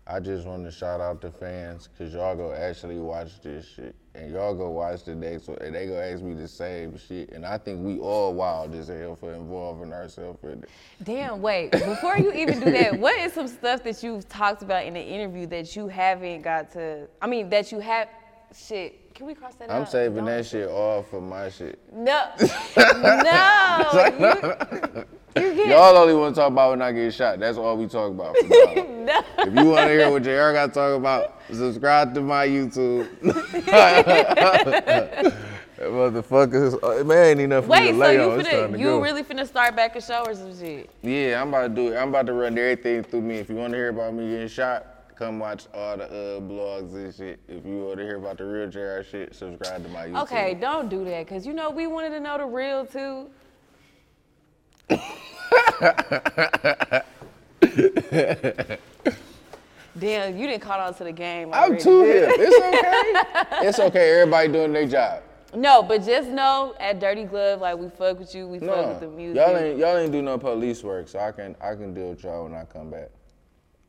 [0.07, 3.93] I just want to shout out the fans, cause y'all go actually watch this shit,
[4.15, 7.29] and y'all go watch the next one, and they go ask me the same shit,
[7.29, 10.69] and I think we all wild as hell for involving ourselves in it.
[11.03, 11.69] Damn, wait.
[11.69, 15.03] Before you even do that, what is some stuff that you've talked about in the
[15.03, 17.07] interview that you haven't got to?
[17.21, 18.09] I mean, that you have.
[18.53, 19.91] Shit, can we cross that I'm out?
[19.91, 21.79] saving that shit all for my shit.
[21.93, 22.29] No,
[22.77, 24.25] no.
[25.35, 27.39] You, you Y'all only want to talk about when I get shot.
[27.39, 28.35] That's all we talk about.
[28.37, 29.05] From now on.
[29.05, 29.21] no.
[29.39, 33.07] If you want to hear what JR got to talk about, subscribe to my YouTube.
[35.81, 38.39] Motherfuckers, uh, man, ain't enough for me Wait, to so lay you on.
[38.39, 39.01] It's time finna, to you go.
[39.01, 40.89] really finna start back a show or some shit?
[41.01, 41.97] Yeah, I'm about to do it.
[41.97, 43.37] I'm about to run everything through me.
[43.37, 46.95] If you want to hear about me getting shot, come watch all the uh, blogs
[46.95, 47.39] and shit.
[47.47, 50.23] If you want to hear about the real JR shit, subscribe to my YouTube.
[50.23, 53.29] Okay, don't do that, cause you know we wanted to know the real too.
[59.99, 61.51] Damn, you didn't caught on to the game.
[61.53, 62.31] I'm too hip.
[62.39, 63.67] It's okay.
[63.67, 64.21] it's okay.
[64.21, 65.21] Everybody doing their job.
[65.53, 69.01] No, but just know at Dirty Glove, like we fuck with you, we fuck with
[69.01, 69.35] the music.
[69.35, 72.23] y'all ain't y'all ain't do no police work, so I can I can deal with
[72.23, 73.11] y'all when I come back.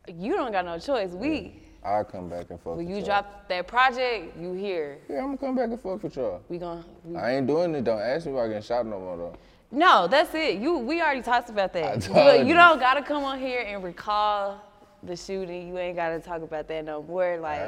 [0.09, 1.11] You don't got no choice.
[1.11, 3.23] We I'll come back and fuck When with you When y'all.
[3.23, 4.99] drop that project, you here.
[5.09, 6.41] Yeah, I'm gonna come back and fuck with y'all.
[6.49, 7.85] We gon' we, I ain't doing it.
[7.85, 9.37] Don't ask me if I get shot no more though.
[9.71, 10.59] No, that's it.
[10.59, 12.03] You we already talked about that.
[12.03, 12.55] told Look, you you.
[12.55, 14.61] don't gotta come on here and recall
[15.03, 15.69] the shooting.
[15.69, 17.39] You ain't gotta talk about that no more.
[17.39, 17.61] Like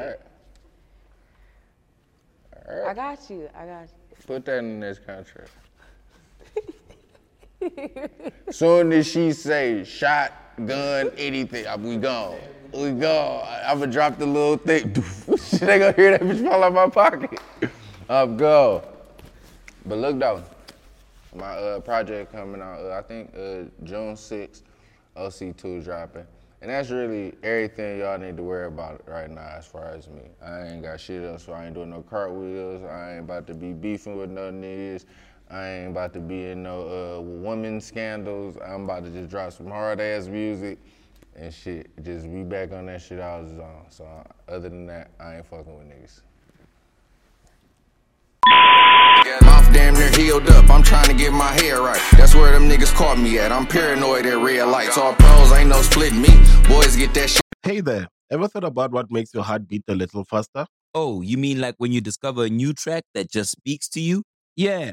[2.69, 2.89] Alright.
[2.89, 3.49] I got you.
[3.55, 4.17] I got you.
[4.27, 5.51] Put that in this contract.
[8.51, 10.33] Soon as she say shot,
[10.67, 12.39] gun, anything, uh, we gone.
[12.73, 13.47] We gone.
[13.65, 14.87] I'm gonna drop the little thing.
[14.89, 17.41] ain't gonna hear that bitch fall out my pocket.
[18.09, 18.83] I'm gone.
[19.87, 20.43] But look though,
[21.35, 22.81] my uh, project coming out.
[22.81, 24.63] Uh, I think uh, June 6th.
[25.17, 26.27] OC2 dropping.
[26.63, 30.23] And that's really everything y'all need to worry about right now as far as me.
[30.43, 32.83] I ain't got shit else, so I ain't doing no cartwheels.
[32.85, 35.05] I ain't about to be beefing with no niggas.
[35.51, 38.57] I ain't about to be in no uh, woman scandals.
[38.65, 40.79] I'm about to just drop some hard ass music
[41.37, 41.91] and shit.
[42.03, 43.85] Just be back on that shit I was on.
[43.91, 44.07] So
[44.49, 46.21] other than that, I ain't fucking with niggas.
[49.43, 50.69] Mouth damn near healed up.
[50.71, 52.01] I'm trying to get my hair right.
[52.13, 53.53] That's where them niggas caught me at.
[53.53, 54.99] I'm paranoid at red lights.
[54.99, 56.29] All pros ain't no splitting me.
[56.69, 57.43] Boys get that shit.
[57.63, 60.67] Hey there, ever thought about what makes your heart beat a little faster?
[60.95, 64.23] Oh, you mean like when you discover a new track that just speaks to you?
[64.57, 64.93] Yeah,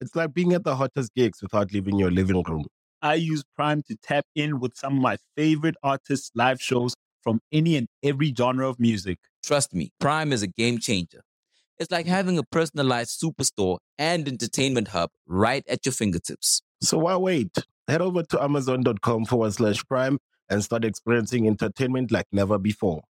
[0.00, 2.66] It's like being at the hottest gigs without leaving your living room.
[3.02, 7.40] I use Prime to tap in with some of my favorite artists' live shows from
[7.52, 9.18] any and every genre of music.
[9.44, 11.22] Trust me, Prime is a game changer.
[11.78, 12.10] It's like mm.
[12.10, 16.62] having a personalized superstore and entertainment hub right at your fingertips.
[16.80, 17.56] So why wait?
[17.88, 20.18] Head over to amazon.com forward slash prime
[20.48, 23.02] and start experiencing entertainment like never before.